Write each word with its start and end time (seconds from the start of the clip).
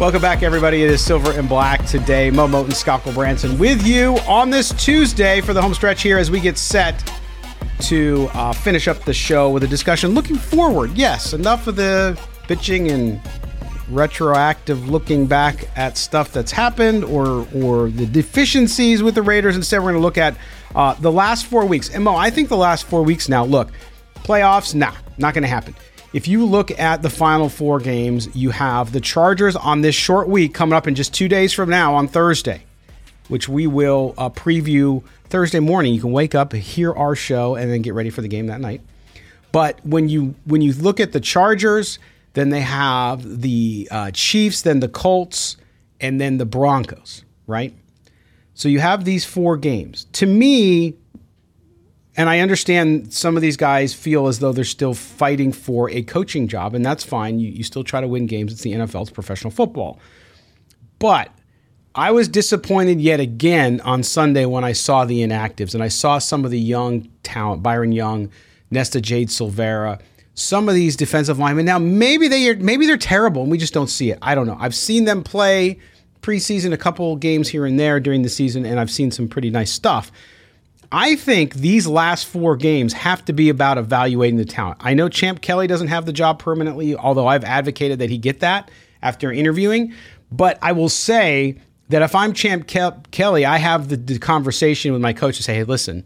Welcome 0.00 0.22
back, 0.22 0.42
everybody. 0.42 0.82
It 0.82 0.88
is 0.88 1.04
Silver 1.04 1.32
and 1.32 1.46
Black 1.46 1.84
today. 1.84 2.30
Mo 2.30 2.48
Moton, 2.48 2.72
Scott 2.72 3.04
Branson 3.12 3.58
with 3.58 3.86
you 3.86 4.16
on 4.20 4.48
this 4.48 4.72
Tuesday 4.82 5.42
for 5.42 5.52
the 5.52 5.60
home 5.60 5.74
stretch 5.74 6.02
here 6.02 6.16
as 6.16 6.30
we 6.30 6.40
get 6.40 6.56
set 6.56 7.12
to 7.80 8.30
uh, 8.32 8.54
finish 8.54 8.88
up 8.88 9.04
the 9.04 9.12
show 9.12 9.50
with 9.50 9.62
a 9.62 9.66
discussion 9.66 10.12
looking 10.12 10.36
forward. 10.36 10.90
Yes, 10.96 11.34
enough 11.34 11.66
of 11.66 11.76
the 11.76 12.18
bitching 12.48 12.90
and 12.90 13.20
retroactive 13.90 14.88
looking 14.88 15.26
back 15.26 15.68
at 15.76 15.98
stuff 15.98 16.32
that's 16.32 16.50
happened 16.50 17.04
or 17.04 17.46
or 17.54 17.90
the 17.90 18.06
deficiencies 18.06 19.02
with 19.02 19.14
the 19.14 19.22
Raiders. 19.22 19.54
Instead, 19.54 19.80
we're 19.80 19.90
going 19.90 19.96
to 19.96 20.00
look 20.00 20.16
at 20.16 20.34
uh, 20.74 20.94
the 20.94 21.12
last 21.12 21.44
four 21.44 21.66
weeks. 21.66 21.90
And 21.90 22.04
Mo, 22.04 22.16
I 22.16 22.30
think 22.30 22.48
the 22.48 22.56
last 22.56 22.86
four 22.86 23.02
weeks 23.02 23.28
now. 23.28 23.44
Look, 23.44 23.68
playoffs, 24.14 24.74
nah, 24.74 24.94
not 25.18 25.34
going 25.34 25.42
to 25.42 25.48
happen. 25.48 25.74
If 26.12 26.26
you 26.26 26.44
look 26.44 26.76
at 26.76 27.02
the 27.02 27.10
final 27.10 27.48
four 27.48 27.78
games, 27.78 28.34
you 28.34 28.50
have 28.50 28.90
the 28.90 29.00
Chargers 29.00 29.54
on 29.54 29.82
this 29.82 29.94
short 29.94 30.28
week 30.28 30.52
coming 30.52 30.72
up 30.72 30.88
in 30.88 30.96
just 30.96 31.14
two 31.14 31.28
days 31.28 31.52
from 31.52 31.70
now 31.70 31.94
on 31.94 32.08
Thursday, 32.08 32.64
which 33.28 33.48
we 33.48 33.68
will 33.68 34.14
uh, 34.18 34.28
preview 34.28 35.04
Thursday 35.26 35.60
morning. 35.60 35.94
You 35.94 36.00
can 36.00 36.10
wake 36.10 36.34
up, 36.34 36.52
hear 36.52 36.92
our 36.92 37.14
show, 37.14 37.54
and 37.54 37.70
then 37.70 37.82
get 37.82 37.94
ready 37.94 38.10
for 38.10 38.22
the 38.22 38.28
game 38.28 38.48
that 38.48 38.60
night. 38.60 38.80
But 39.52 39.78
when 39.86 40.08
you 40.08 40.34
when 40.46 40.62
you 40.62 40.72
look 40.72 40.98
at 40.98 41.12
the 41.12 41.20
Chargers, 41.20 42.00
then 42.32 42.50
they 42.50 42.60
have 42.60 43.42
the 43.42 43.86
uh, 43.92 44.10
Chiefs, 44.10 44.62
then 44.62 44.80
the 44.80 44.88
Colts, 44.88 45.58
and 46.00 46.20
then 46.20 46.38
the 46.38 46.46
Broncos, 46.46 47.24
right? 47.46 47.72
So 48.54 48.68
you 48.68 48.80
have 48.80 49.04
these 49.04 49.24
four 49.24 49.56
games. 49.56 50.06
To 50.14 50.26
me, 50.26 50.94
and 52.16 52.28
I 52.28 52.40
understand 52.40 53.12
some 53.12 53.36
of 53.36 53.42
these 53.42 53.56
guys 53.56 53.94
feel 53.94 54.26
as 54.26 54.40
though 54.40 54.52
they're 54.52 54.64
still 54.64 54.94
fighting 54.94 55.52
for 55.52 55.88
a 55.90 56.02
coaching 56.02 56.48
job, 56.48 56.74
and 56.74 56.84
that's 56.84 57.04
fine. 57.04 57.38
You, 57.38 57.50
you 57.50 57.62
still 57.62 57.84
try 57.84 58.00
to 58.00 58.08
win 58.08 58.26
games. 58.26 58.52
It's 58.52 58.62
the 58.62 58.72
NFL, 58.72 59.02
it's 59.02 59.10
professional 59.10 59.50
football. 59.50 60.00
But 60.98 61.30
I 61.94 62.10
was 62.10 62.28
disappointed 62.28 63.00
yet 63.00 63.20
again 63.20 63.80
on 63.80 64.02
Sunday 64.02 64.44
when 64.44 64.64
I 64.64 64.72
saw 64.72 65.04
the 65.04 65.22
inactives 65.22 65.74
and 65.74 65.82
I 65.82 65.88
saw 65.88 66.18
some 66.18 66.44
of 66.44 66.50
the 66.50 66.60
young 66.60 67.10
talent, 67.22 67.62
Byron 67.62 67.92
Young, 67.92 68.30
Nesta 68.70 69.00
Jade 69.00 69.28
Silvera, 69.28 70.00
some 70.34 70.68
of 70.68 70.74
these 70.74 70.94
defensive 70.94 71.38
linemen. 71.38 71.64
Now 71.64 71.78
maybe 71.78 72.28
they 72.28 72.48
are 72.48 72.56
maybe 72.56 72.86
they're 72.86 72.96
terrible 72.96 73.42
and 73.42 73.50
we 73.50 73.58
just 73.58 73.74
don't 73.74 73.88
see 73.88 74.10
it. 74.10 74.18
I 74.22 74.34
don't 74.34 74.46
know. 74.46 74.56
I've 74.60 74.74
seen 74.74 75.04
them 75.04 75.24
play 75.24 75.78
preseason 76.22 76.72
a 76.72 76.76
couple 76.76 77.16
games 77.16 77.48
here 77.48 77.66
and 77.66 77.80
there 77.80 77.98
during 77.98 78.22
the 78.22 78.28
season, 78.28 78.64
and 78.66 78.78
I've 78.78 78.90
seen 78.90 79.10
some 79.10 79.28
pretty 79.28 79.50
nice 79.50 79.72
stuff. 79.72 80.12
I 80.92 81.14
think 81.16 81.54
these 81.54 81.86
last 81.86 82.26
four 82.26 82.56
games 82.56 82.92
have 82.92 83.24
to 83.26 83.32
be 83.32 83.48
about 83.48 83.78
evaluating 83.78 84.38
the 84.38 84.44
talent. 84.44 84.78
I 84.80 84.94
know 84.94 85.08
Champ 85.08 85.40
Kelly 85.40 85.66
doesn't 85.66 85.88
have 85.88 86.04
the 86.04 86.12
job 86.12 86.40
permanently, 86.40 86.96
although 86.96 87.28
I've 87.28 87.44
advocated 87.44 88.00
that 88.00 88.10
he 88.10 88.18
get 88.18 88.40
that 88.40 88.70
after 89.02 89.30
interviewing. 89.30 89.94
But 90.32 90.58
I 90.62 90.72
will 90.72 90.88
say 90.88 91.58
that 91.90 92.02
if 92.02 92.14
I'm 92.14 92.32
Champ 92.32 92.66
Ke- 92.66 93.10
Kelly, 93.12 93.44
I 93.44 93.58
have 93.58 93.88
the, 93.88 93.96
the 93.96 94.18
conversation 94.18 94.92
with 94.92 95.00
my 95.00 95.12
coach 95.12 95.36
to 95.36 95.42
say, 95.44 95.54
hey, 95.54 95.64
listen, 95.64 96.04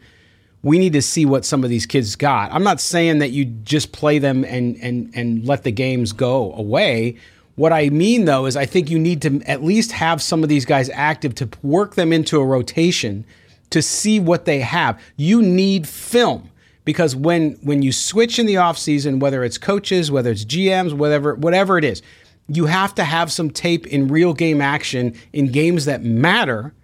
we 0.62 0.78
need 0.78 0.94
to 0.94 1.02
see 1.02 1.24
what 1.24 1.44
some 1.44 1.64
of 1.64 1.70
these 1.70 1.86
kids 1.86 2.16
got. 2.16 2.52
I'm 2.52 2.64
not 2.64 2.80
saying 2.80 3.18
that 3.18 3.30
you 3.30 3.44
just 3.44 3.92
play 3.92 4.18
them 4.18 4.44
and 4.44 4.76
and 4.76 5.12
and 5.14 5.46
let 5.46 5.62
the 5.62 5.70
games 5.70 6.12
go 6.12 6.52
away. 6.54 7.16
What 7.56 7.72
I 7.72 7.90
mean 7.90 8.24
though 8.24 8.46
is 8.46 8.56
I 8.56 8.64
think 8.64 8.90
you 8.90 8.98
need 8.98 9.20
to 9.22 9.42
at 9.46 9.62
least 9.62 9.92
have 9.92 10.22
some 10.22 10.42
of 10.42 10.48
these 10.48 10.64
guys 10.64 10.88
active 10.90 11.34
to 11.36 11.50
work 11.62 11.94
them 11.94 12.12
into 12.12 12.40
a 12.40 12.44
rotation 12.44 13.26
to 13.70 13.82
see 13.82 14.20
what 14.20 14.44
they 14.44 14.60
have. 14.60 15.00
You 15.16 15.42
need 15.42 15.88
film 15.88 16.50
because 16.84 17.16
when 17.16 17.52
when 17.62 17.82
you 17.82 17.92
switch 17.92 18.38
in 18.38 18.46
the 18.46 18.54
offseason, 18.54 19.20
whether 19.20 19.44
it's 19.44 19.58
coaches, 19.58 20.10
whether 20.10 20.30
it's 20.30 20.44
GMs, 20.44 20.92
whatever 20.92 21.34
whatever 21.34 21.78
it 21.78 21.84
is, 21.84 22.02
you 22.48 22.66
have 22.66 22.94
to 22.96 23.04
have 23.04 23.32
some 23.32 23.50
tape 23.50 23.86
in 23.86 24.08
real 24.08 24.34
game 24.34 24.60
action 24.60 25.14
in 25.32 25.50
games 25.50 25.86
that 25.86 26.02
matter 26.02 26.74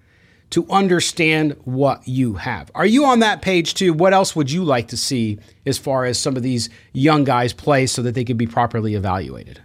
to 0.50 0.66
understand 0.68 1.56
what 1.64 2.06
you 2.08 2.34
have. 2.34 2.70
Are 2.74 2.86
you 2.86 3.04
on 3.04 3.20
that 3.20 3.40
page 3.40 3.74
too? 3.74 3.92
What 3.92 4.12
else 4.12 4.34
would 4.34 4.50
you 4.50 4.64
like 4.64 4.88
to 4.88 4.96
see 4.96 5.38
as 5.64 5.78
far 5.78 6.04
as 6.04 6.18
some 6.18 6.36
of 6.36 6.42
these 6.42 6.68
young 6.92 7.24
guys 7.24 7.52
play 7.52 7.86
so 7.86 8.02
that 8.02 8.14
they 8.14 8.24
can 8.24 8.36
be 8.36 8.46
properly 8.46 8.94
evaluated? 8.94 9.60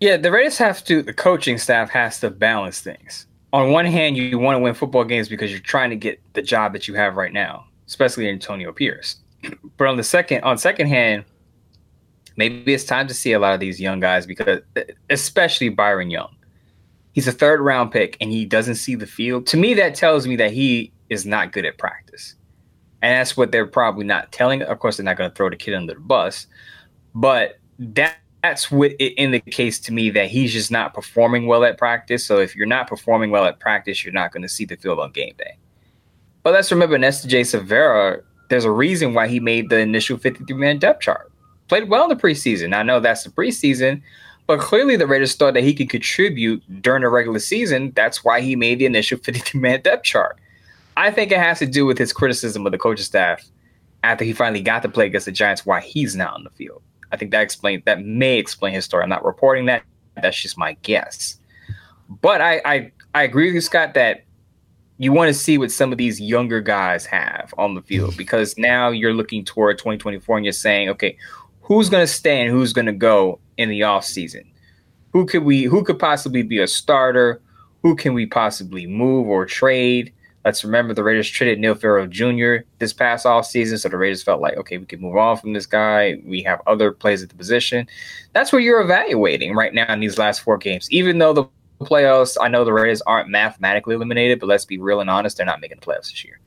Yeah, 0.00 0.16
the 0.16 0.32
Raiders 0.32 0.58
have 0.58 0.84
to, 0.84 1.02
the 1.02 1.14
coaching 1.14 1.56
staff 1.56 1.90
has 1.90 2.18
to 2.20 2.30
balance 2.30 2.80
things. 2.80 3.26
On 3.54 3.70
one 3.70 3.86
hand, 3.86 4.16
you 4.16 4.36
want 4.36 4.56
to 4.56 4.58
win 4.58 4.74
football 4.74 5.04
games 5.04 5.28
because 5.28 5.52
you're 5.52 5.60
trying 5.60 5.88
to 5.90 5.94
get 5.94 6.20
the 6.32 6.42
job 6.42 6.72
that 6.72 6.88
you 6.88 6.94
have 6.94 7.14
right 7.14 7.32
now, 7.32 7.64
especially 7.86 8.28
Antonio 8.28 8.72
Pierce. 8.72 9.16
But 9.76 9.86
on 9.86 9.96
the 9.96 10.02
second, 10.02 10.42
on 10.42 10.58
second 10.58 10.88
hand, 10.88 11.24
maybe 12.36 12.74
it's 12.74 12.82
time 12.82 13.06
to 13.06 13.14
see 13.14 13.32
a 13.32 13.38
lot 13.38 13.54
of 13.54 13.60
these 13.60 13.80
young 13.80 14.00
guys 14.00 14.26
because, 14.26 14.60
especially 15.08 15.68
Byron 15.68 16.10
Young, 16.10 16.34
he's 17.12 17.28
a 17.28 17.32
third 17.32 17.60
round 17.60 17.92
pick 17.92 18.16
and 18.20 18.28
he 18.28 18.44
doesn't 18.44 18.74
see 18.74 18.96
the 18.96 19.06
field. 19.06 19.46
To 19.46 19.56
me, 19.56 19.72
that 19.74 19.94
tells 19.94 20.26
me 20.26 20.34
that 20.34 20.50
he 20.50 20.92
is 21.08 21.24
not 21.24 21.52
good 21.52 21.64
at 21.64 21.78
practice, 21.78 22.34
and 23.02 23.12
that's 23.12 23.36
what 23.36 23.52
they're 23.52 23.68
probably 23.68 24.04
not 24.04 24.32
telling. 24.32 24.62
Of 24.62 24.80
course, 24.80 24.96
they're 24.96 25.04
not 25.04 25.16
going 25.16 25.30
to 25.30 25.36
throw 25.36 25.48
the 25.48 25.56
kid 25.56 25.74
under 25.74 25.94
the 25.94 26.00
bus, 26.00 26.48
but 27.14 27.60
that 27.78 28.16
that's 28.44 28.70
what 28.70 28.92
it 28.98 29.14
indicates 29.14 29.78
to 29.78 29.90
me 29.90 30.10
that 30.10 30.28
he's 30.28 30.52
just 30.52 30.70
not 30.70 30.92
performing 30.92 31.46
well 31.46 31.64
at 31.64 31.78
practice. 31.78 32.26
So 32.26 32.40
if 32.40 32.54
you're 32.54 32.66
not 32.66 32.86
performing 32.86 33.30
well 33.30 33.46
at 33.46 33.58
practice, 33.58 34.04
you're 34.04 34.12
not 34.12 34.32
going 34.32 34.42
to 34.42 34.50
see 34.50 34.66
the 34.66 34.76
field 34.76 35.00
on 35.00 35.12
game 35.12 35.32
day. 35.38 35.56
But 36.42 36.52
let's 36.52 36.70
remember 36.70 36.98
Nesta 36.98 37.26
J. 37.26 37.40
Silvera, 37.40 38.22
there's 38.50 38.66
a 38.66 38.70
reason 38.70 39.14
why 39.14 39.28
he 39.28 39.40
made 39.40 39.70
the 39.70 39.78
initial 39.78 40.18
53 40.18 40.58
man 40.58 40.78
depth 40.78 41.00
chart. 41.00 41.32
Played 41.68 41.88
well 41.88 42.02
in 42.02 42.10
the 42.10 42.22
preseason. 42.22 42.76
I 42.76 42.82
know 42.82 43.00
that's 43.00 43.24
the 43.24 43.30
preseason, 43.30 44.02
but 44.46 44.60
clearly 44.60 44.96
the 44.96 45.06
Raiders 45.06 45.34
thought 45.34 45.54
that 45.54 45.64
he 45.64 45.72
could 45.72 45.88
contribute 45.88 46.62
during 46.82 47.00
the 47.00 47.08
regular 47.08 47.38
season. 47.38 47.92
That's 47.96 48.22
why 48.24 48.42
he 48.42 48.56
made 48.56 48.78
the 48.78 48.84
initial 48.84 49.16
53 49.24 49.58
man 49.58 49.80
depth 49.80 50.04
chart. 50.04 50.38
I 50.98 51.10
think 51.10 51.32
it 51.32 51.38
has 51.38 51.60
to 51.60 51.66
do 51.66 51.86
with 51.86 51.96
his 51.96 52.12
criticism 52.12 52.66
of 52.66 52.72
the 52.72 52.78
coaching 52.78 53.06
staff 53.06 53.42
after 54.02 54.22
he 54.22 54.34
finally 54.34 54.60
got 54.60 54.82
to 54.82 54.90
play 54.90 55.06
against 55.06 55.24
the 55.24 55.32
Giants, 55.32 55.64
why 55.64 55.80
he's 55.80 56.14
not 56.14 56.34
on 56.34 56.44
the 56.44 56.50
field. 56.50 56.82
I 57.14 57.16
think 57.16 57.30
that 57.30 57.42
explains 57.42 57.84
that 57.84 58.04
may 58.04 58.38
explain 58.38 58.74
his 58.74 58.84
story. 58.84 59.04
I'm 59.04 59.08
not 59.08 59.24
reporting 59.24 59.66
that 59.66 59.84
That's 60.20 60.40
just 60.40 60.58
my 60.58 60.74
guess. 60.82 61.38
But 62.20 62.40
I, 62.40 62.60
I, 62.64 62.92
I 63.14 63.22
agree 63.22 63.46
with 63.46 63.54
you, 63.54 63.60
Scott, 63.60 63.94
that 63.94 64.24
you 64.98 65.12
want 65.12 65.28
to 65.28 65.34
see 65.34 65.58
what 65.58 65.70
some 65.70 65.92
of 65.92 65.98
these 65.98 66.20
younger 66.20 66.60
guys 66.60 67.06
have 67.06 67.54
on 67.56 67.74
the 67.74 67.82
field 67.82 68.14
mm. 68.14 68.16
because 68.16 68.58
now 68.58 68.90
you're 68.90 69.14
looking 69.14 69.44
toward 69.44 69.78
2024 69.78 70.36
and 70.36 70.44
you're 70.44 70.52
saying, 70.52 70.88
okay, 70.90 71.16
who's 71.62 71.88
going 71.88 72.02
to 72.02 72.12
stay 72.12 72.42
and 72.42 72.50
who's 72.50 72.72
going 72.72 72.86
to 72.86 72.92
go 72.92 73.38
in 73.56 73.68
the 73.68 73.82
off 73.82 74.04
season? 74.04 74.44
Who 75.12 75.26
could 75.26 75.44
we? 75.44 75.62
Who 75.62 75.84
could 75.84 76.00
possibly 76.00 76.42
be 76.42 76.58
a 76.58 76.66
starter? 76.66 77.40
Who 77.82 77.94
can 77.94 78.14
we 78.14 78.26
possibly 78.26 78.86
move 78.86 79.28
or 79.28 79.46
trade? 79.46 80.12
Let's 80.44 80.62
remember 80.62 80.92
the 80.92 81.02
Raiders 81.02 81.28
traded 81.28 81.58
Neil 81.58 81.74
Farrell 81.74 82.06
Jr. 82.06 82.66
this 82.78 82.92
past 82.92 83.24
off 83.24 83.46
season, 83.46 83.78
so 83.78 83.88
the 83.88 83.96
Raiders 83.96 84.22
felt 84.22 84.42
like, 84.42 84.56
okay, 84.58 84.76
we 84.76 84.84
can 84.84 85.00
move 85.00 85.16
on 85.16 85.38
from 85.38 85.54
this 85.54 85.64
guy. 85.64 86.20
We 86.24 86.42
have 86.42 86.60
other 86.66 86.92
plays 86.92 87.22
at 87.22 87.30
the 87.30 87.34
position. 87.34 87.88
That's 88.34 88.52
where 88.52 88.60
you're 88.60 88.82
evaluating 88.82 89.54
right 89.54 89.72
now 89.72 89.90
in 89.90 90.00
these 90.00 90.18
last 90.18 90.40
four 90.40 90.58
games. 90.58 90.90
Even 90.90 91.18
though 91.18 91.32
the 91.32 91.44
playoffs, 91.80 92.36
I 92.40 92.48
know 92.48 92.64
the 92.64 92.74
Raiders 92.74 93.00
aren't 93.02 93.30
mathematically 93.30 93.94
eliminated, 93.94 94.38
but 94.38 94.48
let's 94.48 94.66
be 94.66 94.78
real 94.78 95.00
and 95.00 95.08
honest, 95.08 95.38
they're 95.38 95.46
not 95.46 95.60
making 95.60 95.78
the 95.80 95.86
playoffs 95.86 96.10
this 96.10 96.24
year. 96.24 96.38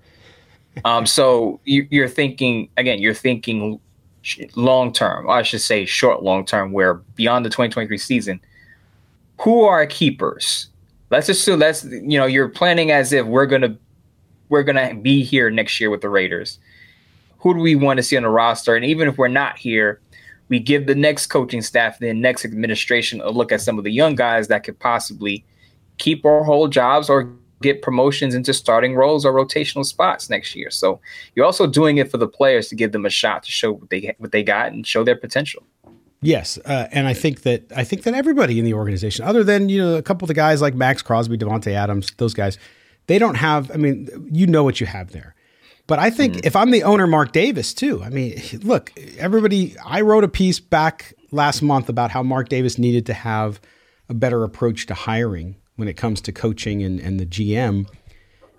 Um, 0.86 1.06
so 1.06 1.60
you, 1.66 1.88
you're 1.90 2.08
thinking 2.08 2.70
again, 2.78 3.00
you're 3.00 3.14
thinking 3.14 3.80
long 4.56 4.94
term. 4.94 5.30
I 5.30 5.42
should 5.42 5.62
say 5.62 5.86
short 5.86 6.24
long 6.24 6.46
term, 6.46 6.72
where 6.72 6.96
beyond 7.16 7.46
the 7.46 7.50
2023 7.50 7.98
season, 7.98 8.40
who 9.42 9.64
are 9.64 9.86
keepers? 9.86 10.70
Let's 11.10 11.30
assume 11.30 11.60
that's 11.60 11.84
you 11.86 12.20
know 12.20 12.26
you're 12.26 12.50
planning 12.50 12.92
as 12.92 13.14
if 13.14 13.26
we're 13.26 13.46
gonna 13.46 13.78
we're 14.50 14.64
going 14.64 14.76
to 14.76 14.96
be 14.96 15.24
here 15.24 15.50
next 15.50 15.80
year 15.80 15.90
with 15.90 16.02
the 16.02 16.10
Raiders. 16.10 16.60
Who 17.40 17.54
do 17.54 17.60
we 17.60 17.76
want 17.76 17.98
to 17.98 18.04
see 18.04 18.18
on 18.18 18.24
the 18.24 18.30
roster? 18.30 18.76
And 18.76 18.86
even 18.86 19.08
if 19.08 19.18
we're 19.18 19.28
not 19.28 19.58
here, 19.58 20.02
we 20.50 20.60
give 20.60 20.88
the 20.88 20.96
next 20.96 21.28
coaching 21.28 21.62
staff, 21.62 22.00
the 22.00 22.14
next 22.14 22.46
administration, 22.46 23.22
a 23.22 23.30
look 23.30 23.52
at 23.52 23.62
some 23.62 23.78
of 23.78 23.84
the 23.84 23.92
young 23.92 24.16
guys 24.16 24.48
that 24.48 24.64
could 24.64 24.80
possibly 24.80 25.46
keep 25.98 26.24
or 26.26 26.44
hold 26.44 26.72
jobs 26.72 27.10
or 27.10 27.30
get 27.62 27.82
promotions 27.82 28.36
into 28.36 28.54
starting 28.54 28.96
roles 28.96 29.26
or 29.26 29.34
rotational 29.34 29.86
spots 29.86 30.30
next 30.30 30.56
year. 30.56 30.70
So 30.70 31.00
you're 31.36 31.46
also 31.46 31.68
doing 31.68 31.98
it 31.98 32.10
for 32.10 32.18
the 32.18 32.28
players 32.28 32.70
to 32.70 32.76
give 32.76 32.92
them 32.92 33.06
a 33.06 33.10
shot 33.10 33.44
to 33.44 33.52
show 33.52 33.74
what 33.74 33.90
they 33.90 34.16
what 34.20 34.32
they 34.32 34.44
got 34.44 34.72
and 34.72 34.86
show 34.86 35.04
their 35.04 35.16
potential. 35.16 35.64
Yes, 36.22 36.58
uh, 36.66 36.88
and 36.92 37.08
I 37.08 37.14
think 37.14 37.44
that 37.44 37.72
I 37.76 37.84
think 37.84 38.04
that 38.04 38.16
everybody 38.16 38.58
in 38.58 38.66
the 38.66 38.74
organization, 38.74 39.24
other 39.26 39.44
than 39.44 39.70
you 39.70 39.82
know 39.82 39.96
a 39.96 40.02
couple 40.02 40.26
of 40.26 40.30
the 40.30 40.34
guys 40.34 40.62
like 40.62 40.74
Maxx 40.74 41.02
Crosby, 41.02 41.38
Davante 41.38 41.72
Adams, 41.74 42.12
those 42.18 42.34
guys, 42.34 42.58
they 43.08 43.20
don't 43.20 43.36
have, 43.36 43.72
I 43.72 43.76
mean, 43.76 44.30
you 44.32 44.48
know 44.48 44.64
what 44.64 44.80
you 44.80 44.88
have 44.88 45.12
there. 45.12 45.36
But 45.88 46.00
I 46.00 46.10
think 46.10 46.36
mm. 46.36 46.46
if 46.46 46.56
I'm 46.56 46.72
the 46.72 46.84
owner, 46.84 47.08
Mark 47.08 47.32
Davis, 47.32 47.74
too, 47.74 48.04
I 48.04 48.10
mean, 48.10 48.40
look, 48.62 48.92
everybody, 49.18 49.76
I 49.84 50.02
wrote 50.02 50.24
a 50.24 50.28
piece 50.28 50.60
back 50.60 51.14
last 51.32 51.62
month 51.62 51.90
about 51.90 52.12
how 52.12 52.22
Mark 52.24 52.50
Davis 52.50 52.78
needed 52.78 53.06
to 53.08 53.14
have 53.14 53.60
a 54.10 54.14
better 54.14 54.44
approach 54.44 54.86
to 54.88 54.94
hiring 54.94 55.56
when 55.76 55.88
it 55.88 55.96
comes 55.96 56.22
to 56.22 56.32
coaching 56.32 56.84
and, 56.84 57.00
and 57.00 57.20
the 57.20 57.26
GM. 57.26 57.88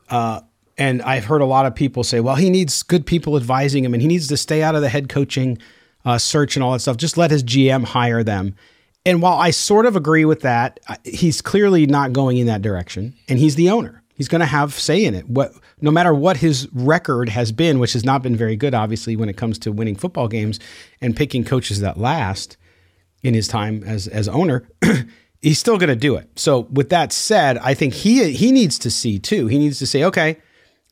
Uh, 0.08 0.40
and 0.78 1.02
I've 1.02 1.24
heard 1.24 1.42
a 1.42 1.46
lot 1.46 1.66
of 1.66 1.74
people 1.74 2.04
say, 2.04 2.20
well, 2.20 2.36
he 2.36 2.50
needs 2.50 2.82
good 2.82 3.04
people 3.04 3.36
advising 3.36 3.84
him 3.84 3.92
and 3.92 4.00
he 4.00 4.08
needs 4.08 4.28
to 4.28 4.36
stay 4.36 4.62
out 4.62 4.74
of 4.74 4.80
the 4.80 4.88
head 4.88 5.08
coaching 5.08 5.58
uh, 6.04 6.18
search 6.18 6.56
and 6.56 6.62
all 6.62 6.72
that 6.72 6.80
stuff. 6.80 6.96
Just 6.96 7.16
let 7.16 7.30
his 7.30 7.42
GM 7.42 7.84
hire 7.84 8.22
them. 8.22 8.54
And 9.04 9.20
while 9.20 9.38
I 9.38 9.50
sort 9.50 9.86
of 9.86 9.96
agree 9.96 10.24
with 10.24 10.40
that, 10.42 10.80
he's 11.04 11.42
clearly 11.42 11.86
not 11.86 12.12
going 12.12 12.36
in 12.36 12.46
that 12.46 12.62
direction 12.62 13.14
and 13.28 13.38
he's 13.38 13.56
the 13.56 13.70
owner. 13.70 14.02
He's 14.18 14.28
going 14.28 14.40
to 14.40 14.46
have 14.46 14.74
say 14.74 15.04
in 15.04 15.14
it. 15.14 15.28
What, 15.28 15.52
no 15.80 15.92
matter 15.92 16.12
what 16.12 16.38
his 16.38 16.68
record 16.72 17.28
has 17.28 17.52
been, 17.52 17.78
which 17.78 17.92
has 17.92 18.04
not 18.04 18.20
been 18.20 18.34
very 18.34 18.56
good, 18.56 18.74
obviously, 18.74 19.14
when 19.14 19.28
it 19.28 19.36
comes 19.36 19.60
to 19.60 19.70
winning 19.70 19.94
football 19.94 20.26
games 20.26 20.58
and 21.00 21.16
picking 21.16 21.44
coaches 21.44 21.78
that 21.80 21.98
last 21.98 22.56
in 23.22 23.32
his 23.32 23.46
time 23.46 23.84
as 23.84 24.08
as 24.08 24.28
owner, 24.28 24.68
he's 25.40 25.60
still 25.60 25.78
going 25.78 25.88
to 25.88 25.96
do 25.96 26.16
it. 26.16 26.28
So, 26.36 26.62
with 26.72 26.88
that 26.90 27.12
said, 27.12 27.58
I 27.58 27.74
think 27.74 27.94
he 27.94 28.32
he 28.32 28.50
needs 28.50 28.76
to 28.80 28.90
see 28.90 29.20
too. 29.20 29.46
He 29.46 29.56
needs 29.56 29.78
to 29.78 29.86
say, 29.86 30.02
okay, 30.02 30.38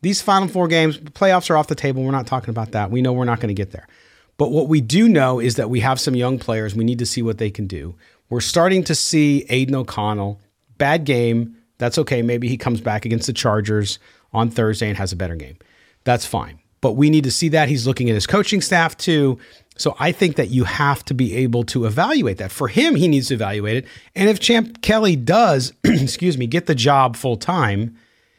these 0.02 0.22
final 0.22 0.46
four 0.46 0.68
games, 0.68 0.96
playoffs 0.98 1.50
are 1.50 1.56
off 1.56 1.66
the 1.66 1.74
table. 1.74 2.04
We're 2.04 2.12
not 2.12 2.28
talking 2.28 2.50
about 2.50 2.70
that. 2.70 2.92
We 2.92 3.02
know 3.02 3.12
we're 3.12 3.24
not 3.24 3.40
going 3.40 3.48
to 3.48 3.54
get 3.54 3.72
there. 3.72 3.88
But 4.36 4.52
what 4.52 4.68
we 4.68 4.80
do 4.80 5.08
know 5.08 5.40
is 5.40 5.56
that 5.56 5.68
we 5.68 5.80
have 5.80 5.98
some 5.98 6.14
young 6.14 6.38
players. 6.38 6.76
We 6.76 6.84
need 6.84 7.00
to 7.00 7.06
see 7.06 7.22
what 7.22 7.38
they 7.38 7.50
can 7.50 7.66
do. 7.66 7.96
We're 8.28 8.40
starting 8.40 8.84
to 8.84 8.94
see 8.94 9.46
Aidan 9.48 9.74
O'Connell, 9.74 10.40
bad 10.78 11.04
game, 11.04 11.56
that's 11.78 11.98
okay. 11.98 12.22
Maybe 12.22 12.48
he 12.48 12.56
comes 12.56 12.80
back 12.80 13.04
against 13.04 13.26
the 13.26 13.32
Chargers 13.32 13.98
on 14.32 14.50
Thursday 14.50 14.88
and 14.88 14.96
has 14.96 15.12
a 15.12 15.16
better 15.16 15.36
game. 15.36 15.56
That's 16.04 16.26
fine. 16.26 16.58
But 16.80 16.92
we 16.92 17.10
need 17.10 17.24
to 17.24 17.30
see 17.30 17.48
that. 17.50 17.68
He's 17.68 17.86
looking 17.86 18.08
at 18.08 18.14
his 18.14 18.26
coaching 18.26 18.60
staff 18.60 18.96
too. 18.96 19.38
So 19.76 19.94
I 19.98 20.12
think 20.12 20.36
that 20.36 20.48
you 20.48 20.64
have 20.64 21.04
to 21.06 21.14
be 21.14 21.34
able 21.36 21.64
to 21.64 21.84
evaluate 21.84 22.38
that. 22.38 22.50
For 22.50 22.68
him, 22.68 22.94
he 22.94 23.08
needs 23.08 23.28
to 23.28 23.34
evaluate 23.34 23.76
it. 23.76 23.86
And 24.14 24.28
if 24.28 24.40
Champ 24.40 24.82
Kelly 24.82 25.16
does, 25.16 25.72
excuse 25.84 26.38
me, 26.38 26.46
get 26.46 26.66
the 26.66 26.74
job 26.74 27.16
full 27.16 27.36
time, 27.36 27.96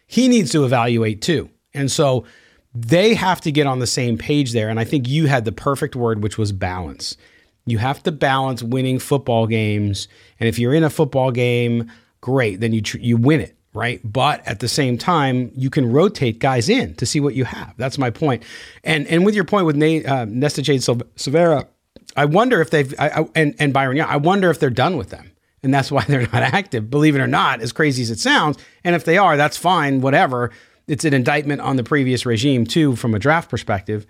he 0.08 0.28
needs 0.28 0.52
to 0.52 0.66
evaluate 0.66 1.22
too. 1.22 1.50
And 1.74 1.92
so 1.92 2.26
they 2.74 3.14
have 3.14 3.42
to 3.42 3.52
get 3.52 3.68
on 3.68 3.80
the 3.80 3.88
same 3.88 4.18
page 4.18 4.52
there. 4.54 4.70
And 4.70 4.80
I 4.80 4.84
think 4.84 5.08
you 5.08 5.28
had 5.28 5.46
the 5.46 5.52
perfect 5.52 5.96
word, 5.96 6.24
which 6.24 6.38
was 6.38 6.52
balance. 6.52 7.18
You 7.66 7.78
have 7.80 8.02
to 8.04 8.12
balance 8.12 8.64
winning 8.64 8.98
football 8.98 9.46
games. 9.46 10.08
And 10.40 10.48
if 10.48 10.58
you're 10.58 10.74
in 10.74 10.84
a 10.84 10.90
football 10.90 11.32
game, 11.32 11.92
great, 12.22 12.60
then 12.60 12.74
you 12.74 12.82
tr- 12.82 12.98
you 12.98 13.18
win 13.18 13.42
it, 13.42 13.56
right? 13.74 14.00
But 14.04 14.46
at 14.48 14.60
the 14.60 14.68
same 14.68 14.98
time, 14.98 15.52
you 15.56 15.70
can 15.70 15.92
rotate 15.92 16.40
guys 16.40 16.70
in 16.70 16.96
to 16.96 17.06
see 17.06 17.20
what 17.20 17.36
you 17.36 17.46
have. 17.46 17.74
That's 17.78 17.98
my 17.98 18.10
point. 18.10 18.44
And 18.84 19.08
and 19.08 19.26
with 19.26 19.36
your 19.36 19.44
point 19.44 19.66
with 19.66 19.76
Nate, 19.76 20.06
uh, 20.06 20.26
Nesta 20.26 20.62
Jade 20.62 20.82
Silvera, 20.82 21.68
I 22.16 22.26
wonder 22.26 22.62
if 22.62 22.70
they've 22.70 22.94
I, 23.00 23.10
I, 23.10 23.26
and 23.36 23.56
and 23.60 23.74
Byron, 23.74 23.98
yeah, 23.98 24.08
I 24.08 24.18
wonder 24.18 24.50
if 24.50 24.60
they're 24.60 24.70
done 24.70 24.98
with 24.98 25.10
them, 25.10 25.32
and 25.64 25.74
that's 25.74 25.92
why 25.92 26.04
they're 26.08 26.22
not 26.22 26.36
active. 26.36 26.90
Believe 26.90 27.16
it 27.16 27.20
or 27.20 27.28
not, 27.28 27.62
as 27.62 27.72
crazy 27.72 28.02
as 28.02 28.12
it 28.12 28.20
sounds, 28.20 28.58
and 28.84 28.96
if 28.96 29.06
they 29.06 29.18
are, 29.18 29.38
that's 29.38 29.58
fine. 29.58 30.02
Whatever. 30.02 30.52
It's 30.88 31.04
an 31.04 31.14
indictment 31.14 31.60
on 31.60 31.76
the 31.76 31.84
previous 31.84 32.26
regime 32.26 32.66
too, 32.66 32.96
from 32.96 33.14
a 33.14 33.20
draft 33.20 33.50
perspective. 33.50 34.06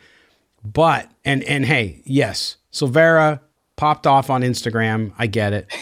But 0.64 1.10
and 1.26 1.44
and 1.44 1.66
hey, 1.66 2.02
yes, 2.06 2.58
Silvera 2.72 3.40
popped 3.78 4.06
off 4.06 4.30
on 4.30 4.42
Instagram. 4.42 5.14
I 5.18 5.28
get 5.28 5.54
it. 5.54 5.74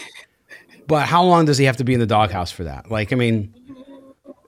But 0.86 1.06
how 1.06 1.24
long 1.24 1.44
does 1.46 1.58
he 1.58 1.64
have 1.64 1.76
to 1.78 1.84
be 1.84 1.94
in 1.94 2.00
the 2.00 2.06
doghouse 2.06 2.50
for 2.50 2.64
that? 2.64 2.90
Like, 2.90 3.12
I 3.12 3.16
mean, 3.16 3.52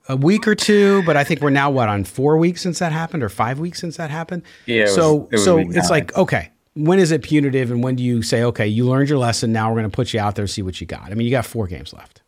a 0.08 0.17
week 0.17 0.49
or 0.49 0.55
two, 0.55 1.02
but 1.05 1.17
I 1.17 1.25
think 1.25 1.40
we're 1.40 1.50
now 1.50 1.70
what 1.70 1.88
on 1.88 2.05
four 2.05 2.38
weeks 2.38 2.62
since 2.62 2.79
that 2.79 2.93
happened, 2.93 3.23
or 3.23 3.29
five 3.29 3.58
weeks 3.58 3.81
since 3.81 3.96
that 3.99 4.11
happened. 4.11 4.43
Yeah. 4.67 4.87
So 4.87 5.29
was, 5.31 5.40
it 5.40 5.44
so 5.44 5.58
it's 5.58 5.90
like 5.90 6.17
okay, 6.17 6.50
when 6.75 6.99
is 6.99 7.11
it 7.12 7.23
punitive, 7.23 7.70
and 7.70 7.82
when 7.82 7.96
do 7.96 8.02
you 8.02 8.23
say 8.23 8.43
okay, 8.44 8.67
you 8.67 8.87
learned 8.87 9.08
your 9.08 9.19
lesson, 9.19 9.52
now 9.52 9.69
we're 9.69 9.81
going 9.81 9.90
to 9.90 9.94
put 9.94 10.14
you 10.14 10.20
out 10.20 10.35
there 10.35 10.44
and 10.44 10.50
see 10.50 10.62
what 10.62 10.81
you 10.81 10.87
got? 10.87 11.11
I 11.11 11.14
mean, 11.14 11.26
you 11.26 11.31
got 11.31 11.44
four 11.44 11.67
games 11.67 11.93
left. 11.93 12.23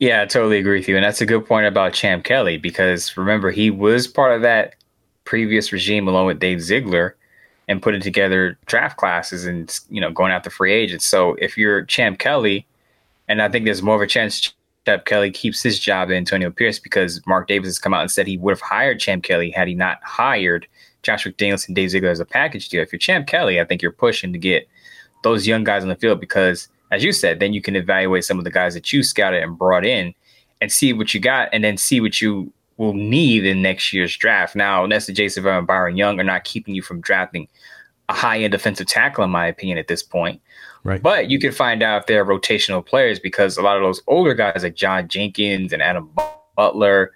Yeah, 0.00 0.22
I 0.22 0.26
totally 0.26 0.58
agree 0.58 0.78
with 0.78 0.88
you, 0.88 0.96
and 0.96 1.04
that's 1.04 1.20
a 1.20 1.26
good 1.26 1.46
point 1.46 1.66
about 1.66 1.92
Champ 1.92 2.24
Kelly 2.24 2.56
because 2.56 3.16
remember 3.16 3.50
he 3.50 3.70
was 3.70 4.06
part 4.06 4.32
of 4.32 4.42
that 4.42 4.74
previous 5.24 5.72
regime 5.72 6.08
along 6.08 6.26
with 6.26 6.38
Dave 6.38 6.60
Ziegler 6.60 7.16
and 7.68 7.82
putting 7.82 8.00
together 8.00 8.58
draft 8.66 8.96
classes 8.96 9.44
and 9.44 9.78
you 9.90 10.00
know 10.00 10.10
going 10.10 10.32
after 10.32 10.50
free 10.50 10.72
agents. 10.72 11.06
So 11.06 11.34
if 11.34 11.56
you're 11.56 11.84
Champ 11.84 12.18
Kelly, 12.18 12.66
and 13.28 13.42
I 13.42 13.48
think 13.48 13.64
there's 13.64 13.82
more 13.82 13.96
of 13.96 14.02
a 14.02 14.06
chance 14.06 14.54
Champ 14.86 15.04
Kelly 15.04 15.30
keeps 15.30 15.62
his 15.62 15.78
job 15.78 16.08
than 16.08 16.16
Antonio 16.16 16.50
Pierce 16.50 16.78
because 16.78 17.20
Mark 17.26 17.46
Davis 17.46 17.68
has 17.68 17.78
come 17.78 17.92
out 17.92 18.00
and 18.00 18.10
said 18.10 18.26
he 18.26 18.38
would 18.38 18.52
have 18.52 18.60
hired 18.60 18.98
Champ 18.98 19.22
Kelly 19.22 19.50
had 19.50 19.68
he 19.68 19.74
not 19.74 20.02
hired 20.02 20.66
Josh 21.02 21.26
McDaniels 21.26 21.66
and 21.66 21.76
Dave 21.76 21.90
Ziegler 21.90 22.08
as 22.08 22.20
a 22.20 22.24
package 22.24 22.68
deal. 22.68 22.82
If 22.82 22.92
you're 22.92 22.98
Champ 22.98 23.26
Kelly, 23.26 23.60
I 23.60 23.64
think 23.64 23.82
you're 23.82 23.92
pushing 23.92 24.32
to 24.32 24.38
get 24.38 24.66
those 25.22 25.46
young 25.46 25.64
guys 25.64 25.82
on 25.82 25.88
the 25.88 25.96
field 25.96 26.20
because, 26.20 26.68
as 26.90 27.04
you 27.04 27.12
said, 27.12 27.38
then 27.38 27.52
you 27.52 27.60
can 27.60 27.76
evaluate 27.76 28.24
some 28.24 28.38
of 28.38 28.44
the 28.44 28.50
guys 28.50 28.74
that 28.74 28.92
you 28.92 29.02
scouted 29.02 29.42
and 29.42 29.58
brought 29.58 29.84
in 29.84 30.14
and 30.60 30.72
see 30.72 30.92
what 30.92 31.14
you 31.14 31.20
got, 31.20 31.48
and 31.52 31.62
then 31.62 31.76
see 31.76 32.00
what 32.00 32.20
you 32.20 32.52
will 32.78 32.94
need 32.94 33.44
in 33.44 33.60
next 33.60 33.92
year's 33.92 34.16
draft. 34.16 34.56
Now, 34.56 34.86
Nesta 34.86 35.12
J. 35.12 35.26
Silvera 35.26 35.58
and 35.58 35.66
Byron 35.66 35.96
Young 35.96 36.18
are 36.18 36.24
not 36.24 36.44
keeping 36.44 36.74
you 36.74 36.80
from 36.80 37.00
drafting 37.00 37.48
a 38.08 38.14
high 38.14 38.38
end 38.38 38.52
defensive 38.52 38.86
tackle, 38.86 39.24
in 39.24 39.30
my 39.30 39.46
opinion, 39.46 39.76
at 39.76 39.88
this 39.88 40.02
point. 40.02 40.40
Right. 40.84 41.02
But 41.02 41.28
you 41.28 41.38
can 41.38 41.52
find 41.52 41.82
out 41.82 42.02
if 42.02 42.06
they're 42.06 42.24
rotational 42.24 42.86
players 42.86 43.18
because 43.18 43.58
a 43.58 43.62
lot 43.62 43.76
of 43.76 43.82
those 43.82 44.00
older 44.06 44.32
guys 44.32 44.62
like 44.62 44.76
John 44.76 45.08
Jenkins 45.08 45.72
and 45.72 45.82
Adam 45.82 46.08
Butler, 46.56 47.12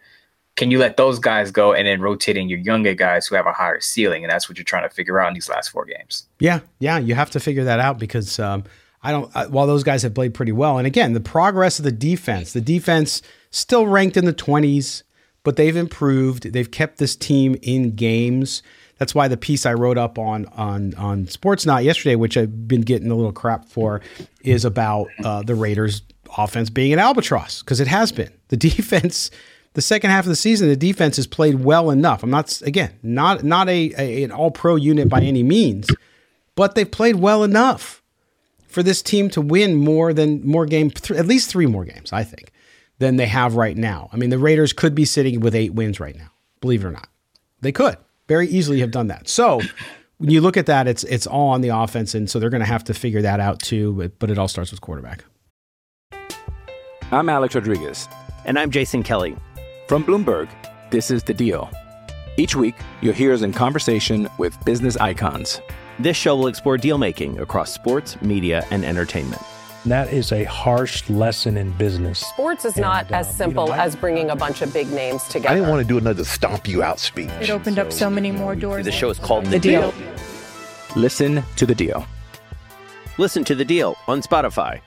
can 0.56 0.70
you 0.70 0.78
let 0.78 0.96
those 0.96 1.18
guys 1.18 1.50
go 1.50 1.72
and 1.72 1.86
then 1.86 2.00
rotate 2.00 2.36
in 2.36 2.48
your 2.48 2.58
younger 2.58 2.92
guys 2.92 3.26
who 3.26 3.36
have 3.36 3.46
a 3.46 3.52
higher 3.52 3.80
ceiling? 3.80 4.24
And 4.24 4.30
that's 4.30 4.48
what 4.48 4.58
you're 4.58 4.64
trying 4.64 4.86
to 4.86 4.94
figure 4.94 5.20
out 5.20 5.28
in 5.28 5.34
these 5.34 5.48
last 5.48 5.70
four 5.70 5.84
games. 5.84 6.26
Yeah. 6.40 6.60
Yeah. 6.80 6.98
You 6.98 7.14
have 7.14 7.30
to 7.30 7.40
figure 7.40 7.64
that 7.64 7.78
out 7.78 7.98
because 7.98 8.38
um, 8.38 8.64
I 9.02 9.12
don't, 9.12 9.34
I, 9.34 9.46
while 9.46 9.68
those 9.68 9.84
guys 9.84 10.02
have 10.02 10.12
played 10.12 10.34
pretty 10.34 10.52
well. 10.52 10.76
And 10.76 10.86
again, 10.86 11.12
the 11.12 11.20
progress 11.20 11.78
of 11.78 11.84
the 11.84 11.92
defense, 11.92 12.52
the 12.52 12.60
defense 12.60 13.22
still 13.50 13.86
ranked 13.86 14.16
in 14.16 14.24
the 14.24 14.34
20s 14.34 15.04
but 15.44 15.56
they've 15.56 15.76
improved. 15.76 16.52
They've 16.52 16.70
kept 16.70 16.98
this 16.98 17.16
team 17.16 17.56
in 17.62 17.94
games. 17.94 18.62
That's 18.98 19.14
why 19.14 19.28
the 19.28 19.36
piece 19.36 19.66
I 19.66 19.74
wrote 19.74 19.98
up 19.98 20.18
on 20.18 20.46
on 20.46 20.94
on 20.94 21.26
Sportsnaut 21.26 21.84
yesterday, 21.84 22.14
which 22.14 22.36
I've 22.36 22.68
been 22.68 22.82
getting 22.82 23.10
a 23.10 23.14
little 23.14 23.32
crap 23.32 23.66
for, 23.66 24.00
is 24.42 24.64
about 24.64 25.08
uh, 25.24 25.42
the 25.42 25.54
Raiders' 25.54 26.02
offense 26.38 26.70
being 26.70 26.92
an 26.92 26.98
albatross 26.98 27.62
because 27.62 27.80
it 27.80 27.88
has 27.88 28.12
been. 28.12 28.32
The 28.48 28.56
defense, 28.68 29.30
the 29.74 29.82
second 29.82 30.10
half 30.10 30.24
of 30.24 30.28
the 30.28 30.36
season, 30.36 30.68
the 30.68 30.76
defense 30.76 31.16
has 31.16 31.26
played 31.26 31.64
well 31.64 31.90
enough. 31.90 32.22
I'm 32.22 32.30
not 32.30 32.60
again 32.62 32.92
not 33.02 33.42
not 33.42 33.68
a, 33.68 33.92
a 33.98 34.22
an 34.22 34.30
All 34.30 34.50
Pro 34.50 34.76
unit 34.76 35.08
by 35.08 35.20
any 35.20 35.42
means, 35.42 35.88
but 36.54 36.74
they've 36.74 36.90
played 36.90 37.16
well 37.16 37.42
enough 37.42 38.02
for 38.68 38.82
this 38.82 39.02
team 39.02 39.28
to 39.30 39.40
win 39.40 39.74
more 39.74 40.12
than 40.14 40.46
more 40.46 40.64
game, 40.64 40.90
th- 40.90 41.18
at 41.18 41.26
least 41.26 41.50
three 41.50 41.66
more 41.66 41.84
games, 41.84 42.12
I 42.12 42.24
think, 42.24 42.51
than 43.02 43.16
they 43.16 43.26
have 43.26 43.56
right 43.56 43.76
now. 43.76 44.08
I 44.12 44.16
mean, 44.16 44.30
the 44.30 44.38
Raiders 44.38 44.72
could 44.72 44.94
be 44.94 45.04
sitting 45.04 45.40
with 45.40 45.56
eight 45.56 45.74
wins 45.74 45.98
right 45.98 46.16
now, 46.16 46.30
believe 46.60 46.84
it 46.84 46.86
or 46.86 46.92
not. 46.92 47.08
They 47.60 47.72
could 47.72 47.96
very 48.28 48.46
easily 48.46 48.78
have 48.78 48.92
done 48.92 49.08
that. 49.08 49.28
So 49.28 49.60
when 50.18 50.30
you 50.30 50.40
look 50.40 50.56
at 50.56 50.66
that, 50.66 50.86
it's 50.86 51.02
it's 51.04 51.26
all 51.26 51.48
on 51.48 51.62
the 51.62 51.70
offense, 51.70 52.14
and 52.14 52.30
so 52.30 52.38
they're 52.38 52.48
going 52.48 52.60
to 52.60 52.66
have 52.66 52.84
to 52.84 52.94
figure 52.94 53.20
that 53.22 53.40
out 53.40 53.60
too. 53.60 53.92
But, 53.94 54.18
but 54.20 54.30
it 54.30 54.38
all 54.38 54.46
starts 54.46 54.70
with 54.70 54.80
quarterback. 54.80 55.24
I'm 57.10 57.28
Alex 57.28 57.54
Rodriguez. 57.56 58.08
And 58.44 58.58
I'm 58.58 58.70
Jason 58.70 59.02
Kelly. 59.02 59.36
From 59.88 60.04
Bloomberg, 60.04 60.48
this 60.90 61.10
is 61.10 61.24
The 61.24 61.34
Deal. 61.34 61.70
Each 62.36 62.54
week, 62.56 62.76
you'll 63.00 63.14
hear 63.14 63.32
us 63.32 63.42
in 63.42 63.52
conversation 63.52 64.28
with 64.38 64.56
business 64.64 64.96
icons. 64.96 65.60
This 65.98 66.16
show 66.16 66.36
will 66.36 66.46
explore 66.46 66.78
deal 66.78 66.98
making 66.98 67.38
across 67.40 67.72
sports, 67.72 68.20
media, 68.22 68.64
and 68.70 68.84
entertainment. 68.84 69.42
And 69.82 69.90
that 69.90 70.12
is 70.12 70.30
a 70.30 70.44
harsh 70.44 71.08
lesson 71.10 71.56
in 71.56 71.72
business. 71.72 72.20
Sports 72.20 72.64
is 72.64 72.74
And, 72.74 72.82
not 72.82 73.10
uh, 73.10 73.16
as 73.16 73.26
you 73.26 73.32
know, 73.32 73.36
simple 73.38 73.72
I- 73.72 73.84
as 73.84 73.96
bringing 73.96 74.30
a 74.30 74.36
bunch 74.36 74.62
of 74.62 74.72
big 74.72 74.90
names 74.92 75.24
together. 75.24 75.48
I 75.50 75.54
didn't 75.56 75.70
want 75.70 75.82
to 75.82 75.88
do 75.88 75.98
another 75.98 76.24
stomp 76.24 76.68
you 76.68 76.82
out 76.84 77.00
speech. 77.00 77.30
It 77.40 77.50
opened 77.50 77.78
up 77.80 77.92
so 77.92 78.08
many 78.08 78.30
more 78.30 78.54
doors. 78.54 78.84
The 78.84 78.92
show 78.92 79.10
is 79.10 79.18
called 79.18 79.46
The 79.46 79.58
deal. 79.58 79.92
Listen 80.94 81.42
to 81.56 81.66
The 81.66 81.74
Deal. 81.74 82.06
Listen 83.18 83.44
to 83.44 83.54
the 83.54 83.64
deal 83.64 83.96
on 84.08 84.22
Spotify. 84.22 84.80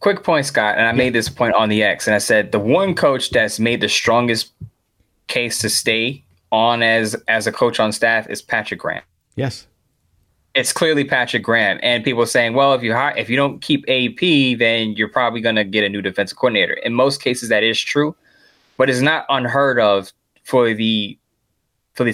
Quick 0.00 0.22
point, 0.22 0.44
Scott, 0.44 0.76
and 0.76 0.86
I 0.86 0.92
made 0.92 1.14
this 1.14 1.28
point 1.30 1.54
on 1.54 1.68
the 1.70 1.82
X, 1.82 2.06
and 2.06 2.14
I 2.14 2.18
said 2.18 2.52
the 2.52 2.58
one 2.58 2.94
coach 2.94 3.30
that's 3.30 3.58
made 3.58 3.80
the 3.80 3.88
strongest 3.88 4.52
case 5.26 5.58
to 5.60 5.70
stay 5.70 6.22
on 6.52 6.82
as 6.82 7.14
as 7.28 7.46
a 7.46 7.52
coach 7.52 7.80
on 7.80 7.92
staff 7.92 8.28
is 8.28 8.42
Patrick 8.42 8.80
Graham. 8.80 9.02
Yes. 9.36 9.66
It's 10.56 10.72
clearly 10.72 11.04
Patrick 11.04 11.42
Graham, 11.42 11.78
and 11.82 12.02
people 12.02 12.22
are 12.22 12.26
saying, 12.26 12.54
well, 12.54 12.72
if 12.72 12.82
you 12.82 12.94
hire, 12.94 13.14
if 13.14 13.28
you 13.28 13.36
don't 13.36 13.60
keep 13.60 13.84
AP, 13.88 14.58
then 14.58 14.92
you're 14.92 15.06
probably 15.06 15.42
going 15.42 15.56
to 15.56 15.64
get 15.64 15.84
a 15.84 15.88
new 15.88 16.00
defensive 16.00 16.38
coordinator. 16.38 16.72
In 16.72 16.94
most 16.94 17.22
cases, 17.22 17.50
that 17.50 17.62
is 17.62 17.78
true, 17.78 18.16
but 18.78 18.88
it's 18.88 19.02
not 19.02 19.26
unheard 19.28 19.78
of 19.78 20.12
for 20.44 20.72
the 20.72 21.18
for 21.92 22.04
the 22.04 22.12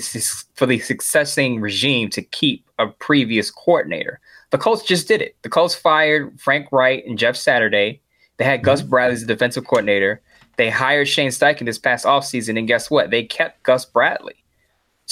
for 0.55 0.67
the 0.67 0.81
successing 0.81 1.61
regime 1.61 2.11
to 2.11 2.21
keep 2.21 2.69
a 2.81 2.89
previous 2.89 3.49
coordinator. 3.49 4.19
The 4.51 4.59
Colts 4.59 4.83
just 4.83 5.07
did 5.07 5.23
it. 5.23 5.37
The 5.43 5.49
Colts 5.49 5.77
fired 5.77 6.41
Frank 6.41 6.67
Reich 6.73 7.05
and 7.07 7.17
Jeff 7.17 7.37
Saturday. 7.37 8.01
They 8.39 8.45
had 8.45 8.65
Gus 8.65 8.81
mm-hmm. 8.81 8.91
Bradley 8.91 9.15
as 9.15 9.21
the 9.21 9.27
defensive 9.29 9.67
coordinator. 9.67 10.21
They 10.57 10.69
hired 10.69 11.07
Shane 11.07 11.31
Steichen 11.31 11.65
this 11.65 11.79
past 11.79 12.05
offseason, 12.05 12.59
and 12.59 12.67
guess 12.67 12.91
what? 12.91 13.11
They 13.11 13.23
kept 13.23 13.63
Gus 13.63 13.85
Bradley. 13.85 14.42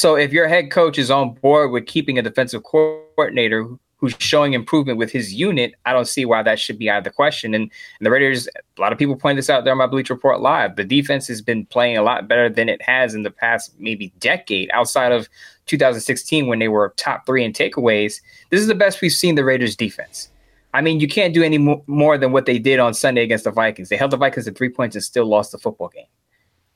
So 0.00 0.14
if 0.14 0.32
your 0.32 0.48
head 0.48 0.70
coach 0.70 0.96
is 0.96 1.10
on 1.10 1.34
board 1.34 1.72
with 1.72 1.84
keeping 1.84 2.18
a 2.18 2.22
defensive 2.22 2.62
coordinator 2.62 3.68
who's 3.98 4.14
showing 4.18 4.54
improvement 4.54 4.96
with 4.96 5.12
his 5.12 5.34
unit, 5.34 5.74
I 5.84 5.92
don't 5.92 6.08
see 6.08 6.24
why 6.24 6.42
that 6.42 6.58
should 6.58 6.78
be 6.78 6.88
out 6.88 6.96
of 6.96 7.04
the 7.04 7.10
question. 7.10 7.52
And, 7.52 7.64
and 7.64 8.06
the 8.06 8.10
Raiders, 8.10 8.48
a 8.48 8.80
lot 8.80 8.94
of 8.94 8.98
people 8.98 9.14
point 9.14 9.36
this 9.36 9.50
out 9.50 9.64
there 9.64 9.72
on 9.74 9.78
my 9.78 9.86
Bleacher 9.86 10.14
Report 10.14 10.40
Live. 10.40 10.76
The 10.76 10.84
defense 10.84 11.28
has 11.28 11.42
been 11.42 11.66
playing 11.66 11.98
a 11.98 12.02
lot 12.02 12.28
better 12.28 12.48
than 12.48 12.70
it 12.70 12.80
has 12.80 13.12
in 13.12 13.24
the 13.24 13.30
past 13.30 13.74
maybe 13.78 14.10
decade, 14.20 14.70
outside 14.72 15.12
of 15.12 15.28
2016 15.66 16.46
when 16.46 16.60
they 16.60 16.68
were 16.68 16.94
top 16.96 17.26
three 17.26 17.44
in 17.44 17.52
takeaways. 17.52 18.22
This 18.48 18.62
is 18.62 18.68
the 18.68 18.74
best 18.74 19.02
we've 19.02 19.12
seen 19.12 19.34
the 19.34 19.44
Raiders 19.44 19.76
defense. 19.76 20.30
I 20.72 20.80
mean, 20.80 21.00
you 21.00 21.08
can't 21.08 21.34
do 21.34 21.42
any 21.42 21.58
mo- 21.58 21.84
more 21.86 22.16
than 22.16 22.32
what 22.32 22.46
they 22.46 22.58
did 22.58 22.80
on 22.80 22.94
Sunday 22.94 23.22
against 23.22 23.44
the 23.44 23.50
Vikings. 23.50 23.90
They 23.90 23.98
held 23.98 24.12
the 24.12 24.16
Vikings 24.16 24.46
to 24.46 24.52
three 24.52 24.70
points 24.70 24.96
and 24.96 25.04
still 25.04 25.26
lost 25.26 25.52
the 25.52 25.58
football 25.58 25.88
game. 25.88 26.06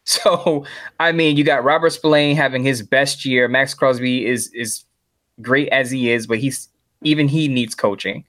So, 0.06 0.66
I 1.00 1.12
mean, 1.12 1.38
you 1.38 1.44
got 1.44 1.64
Robert 1.64 1.88
Spillane 1.88 2.36
having 2.36 2.62
his 2.62 2.82
best 2.82 3.24
year. 3.24 3.48
Maxx 3.48 3.72
Crosby 3.72 4.26
is 4.26 4.48
is 4.52 4.84
great 5.40 5.68
as 5.70 5.90
he 5.90 6.10
is, 6.10 6.26
but 6.26 6.38
he's 6.38 6.68
even 7.02 7.26
he 7.26 7.48
needs 7.48 7.74
coaching. 7.74 8.24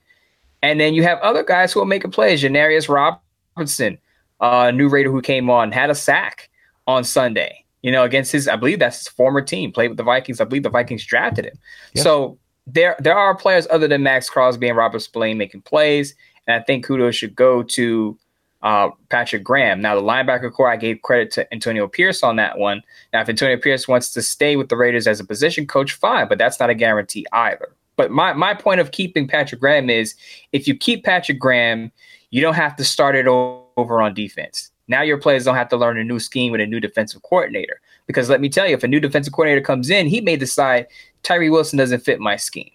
And 0.61 0.79
then 0.79 0.93
you 0.93 1.03
have 1.03 1.19
other 1.19 1.43
guys 1.43 1.73
who 1.73 1.81
are 1.81 1.85
making 1.85 2.11
plays. 2.11 2.41
Janarius 2.41 2.89
Robinson, 2.89 3.97
uh, 4.39 4.71
new 4.71 4.89
Raider 4.89 5.11
who 5.11 5.21
came 5.21 5.49
on, 5.49 5.71
had 5.71 5.89
a 5.89 5.95
sack 5.95 6.49
on 6.87 7.03
Sunday. 7.03 7.63
You 7.81 7.91
know, 7.91 8.03
against 8.03 8.31
his, 8.31 8.47
I 8.47 8.55
believe 8.55 8.79
that's 8.79 8.97
his 8.99 9.07
former 9.07 9.41
team, 9.41 9.71
played 9.71 9.89
with 9.89 9.97
the 9.97 10.03
Vikings. 10.03 10.41
I 10.41 10.45
believe 10.45 10.63
the 10.63 10.69
Vikings 10.69 11.05
drafted 11.05 11.45
him. 11.45 11.57
Yeah. 11.93 12.01
So 12.01 12.39
there, 12.65 12.95
there 12.97 13.15
are 13.15 13.35
players 13.35 13.67
other 13.69 13.87
than 13.87 14.01
Maxx 14.01 14.27
Crosby 14.27 14.67
and 14.67 14.75
Robert 14.75 15.01
Spillane 15.01 15.37
making 15.37 15.61
plays, 15.61 16.15
and 16.47 16.59
I 16.59 16.63
think 16.63 16.83
kudos 16.83 17.15
should 17.15 17.35
go 17.35 17.61
to 17.61 18.17
uh, 18.65 18.89
Patrick 19.09 19.43
Graham. 19.43 19.79
Now, 19.79 19.95
the 19.95 20.01
linebacker 20.01 20.51
corps, 20.51 20.71
I 20.71 20.75
gave 20.75 21.03
credit 21.03 21.29
to 21.33 21.53
Antonio 21.53 21.87
Pierce 21.87 22.23
on 22.23 22.35
that 22.37 22.57
one. 22.57 22.81
Now, 23.13 23.21
if 23.21 23.29
Antonio 23.29 23.57
Pierce 23.57 23.87
wants 23.87 24.11
to 24.13 24.23
stay 24.23 24.55
with 24.55 24.69
the 24.69 24.75
Raiders 24.75 25.05
as 25.05 25.19
a 25.19 25.23
position 25.23 25.67
coach, 25.67 25.93
fine, 25.93 26.27
but 26.27 26.39
that's 26.39 26.59
not 26.59 26.71
a 26.71 26.75
guarantee 26.75 27.27
either. 27.31 27.69
But 27.95 28.09
my, 28.09 28.33
my 28.33 28.55
point 28.55 28.81
of 28.81 28.91
keeping 28.91 29.27
Patrick 29.27 29.61
Graham 29.61 29.89
is 29.89 30.15
if 30.51 30.67
you 30.67 30.75
keep 30.75 31.05
Patrick 31.05 31.39
Graham, 31.39 31.91
you 32.31 32.41
don't 32.41 32.55
have 32.55 32.75
to 32.77 32.83
start 32.83 33.15
it 33.15 33.27
over 33.27 34.01
on 34.01 34.15
defense. 34.15 34.71
Now 34.87 35.03
your 35.03 35.19
players 35.19 35.45
don't 35.45 35.55
have 35.55 35.69
to 35.69 35.77
learn 35.77 35.99
a 35.99 36.03
new 36.03 36.19
scheme 36.19 36.51
with 36.51 36.59
a 36.59 36.65
new 36.65 36.79
defensive 36.79 37.21
coordinator. 37.21 37.79
Because 38.07 38.29
let 38.29 38.41
me 38.41 38.49
tell 38.49 38.67
you, 38.67 38.73
if 38.73 38.83
a 38.83 38.87
new 38.87 38.99
defensive 38.99 39.33
coordinator 39.33 39.63
comes 39.63 39.91
in, 39.91 40.07
he 40.07 40.21
may 40.21 40.37
decide 40.37 40.87
Tyree 41.23 41.49
Wilson 41.49 41.77
doesn't 41.77 42.03
fit 42.03 42.19
my 42.19 42.35
scheme. 42.35 42.71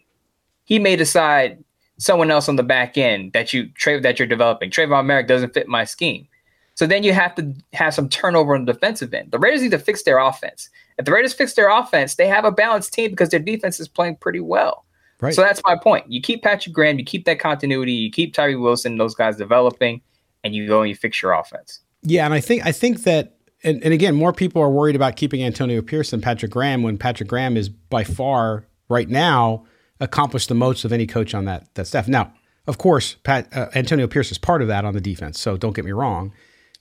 He 0.65 0.79
may 0.79 0.95
decide 0.95 1.63
someone 2.01 2.31
else 2.31 2.49
on 2.49 2.57
the 2.57 2.63
back 2.63 2.97
end 2.97 3.33
that 3.35 3.53
you 3.53 3.69
trade 3.73 4.03
that 4.03 4.19
you're 4.19 4.27
developing. 4.27 4.71
Tre'von 4.71 5.05
Moehrig 5.05 5.29
doesn't 5.29 5.53
fit 5.53 5.69
my 5.69 5.85
scheme. 5.85 6.27
So 6.75 6.87
then 6.87 7.03
you 7.03 7.13
have 7.13 7.35
to 7.35 7.55
have 7.75 7.93
some 7.93 8.09
turnover 8.09 8.55
on 8.55 8.65
the 8.65 8.73
defensive 8.73 9.13
end. 9.13 9.33
The 9.33 9.39
Raiders 9.39 9.61
need 9.61 9.73
to 9.73 9.79
fix 9.79 10.03
their 10.03 10.19
offense. 10.19 10.71
If 10.99 11.05
the 11.05 11.13
Raiders 11.13 11.35
fix 11.35 11.53
their 11.53 11.69
offense, 11.69 12.15
they 12.15 12.27
have 12.27 12.47
a 12.47 12.51
balanced 12.51 12.95
team 12.95 13.11
because 13.11 13.29
their 13.29 13.39
defense 13.39 13.79
is 13.81 13.87
playing 13.87 14.17
pretty 14.17 14.41
well. 14.41 14.87
Right. 15.21 15.35
So 15.35 15.43
that's 15.43 15.61
my 15.67 15.77
point. 15.77 16.11
You 16.11 16.23
keep 16.23 16.43
Patrick 16.43 16.75
Graham, 16.75 16.99
you 16.99 17.05
keep 17.05 17.27
that 17.27 17.39
continuity, 17.39 17.93
you 17.93 18.11
keep 18.11 18.33
Tyree 18.33 18.57
Wilson, 18.57 18.97
those 18.97 19.15
guys 19.15 19.37
developing, 19.37 20.01
and 20.43 20.55
you 20.55 20.67
go 20.67 20.81
and 20.81 20.89
you 20.89 20.97
fix 20.97 21.21
your 21.21 21.33
offense. 21.33 21.81
Yeah, 22.03 22.25
and 22.25 22.33
I 22.33 22.41
think 22.41 22.65
I 22.65 22.73
think 22.73 23.03
that 23.03 23.37
and, 23.63 23.85
and 23.85 23.93
again, 23.93 24.15
more 24.15 24.33
people 24.33 24.63
are 24.63 24.71
worried 24.71 24.97
about 24.97 25.17
keeping 25.17 25.45
Antonio 25.45 25.83
Pierce 25.83 26.13
than 26.13 26.23
Patrick 26.23 26.51
Graham 26.51 26.83
when 26.83 26.97
Patrick 26.97 27.29
Graham 27.29 27.59
is 27.59 27.69
by 27.69 28.05
far 28.05 28.65
right 28.89 29.11
now 29.11 29.67
accomplished 30.01 30.49
the 30.49 30.55
most 30.55 30.85
of 30.85 30.93
any 30.93 31.07
coach 31.07 31.35
on 31.35 31.45
that 31.45 31.73
that 31.75 31.87
staff. 31.87 32.09
Now, 32.09 32.33
of 32.67 32.79
course, 32.79 33.17
Pat 33.23 33.55
uh, 33.57 33.69
Antonio 33.75 34.07
Pierce 34.07 34.31
is 34.31 34.39
part 34.39 34.63
of 34.63 34.69
that 34.69 34.85
on 34.85 34.95
the 34.95 35.01
defense. 35.01 35.41
So 35.41 35.57
don't 35.57 35.75
get 35.75 35.85
me 35.85 35.93
wrong. 35.93 36.33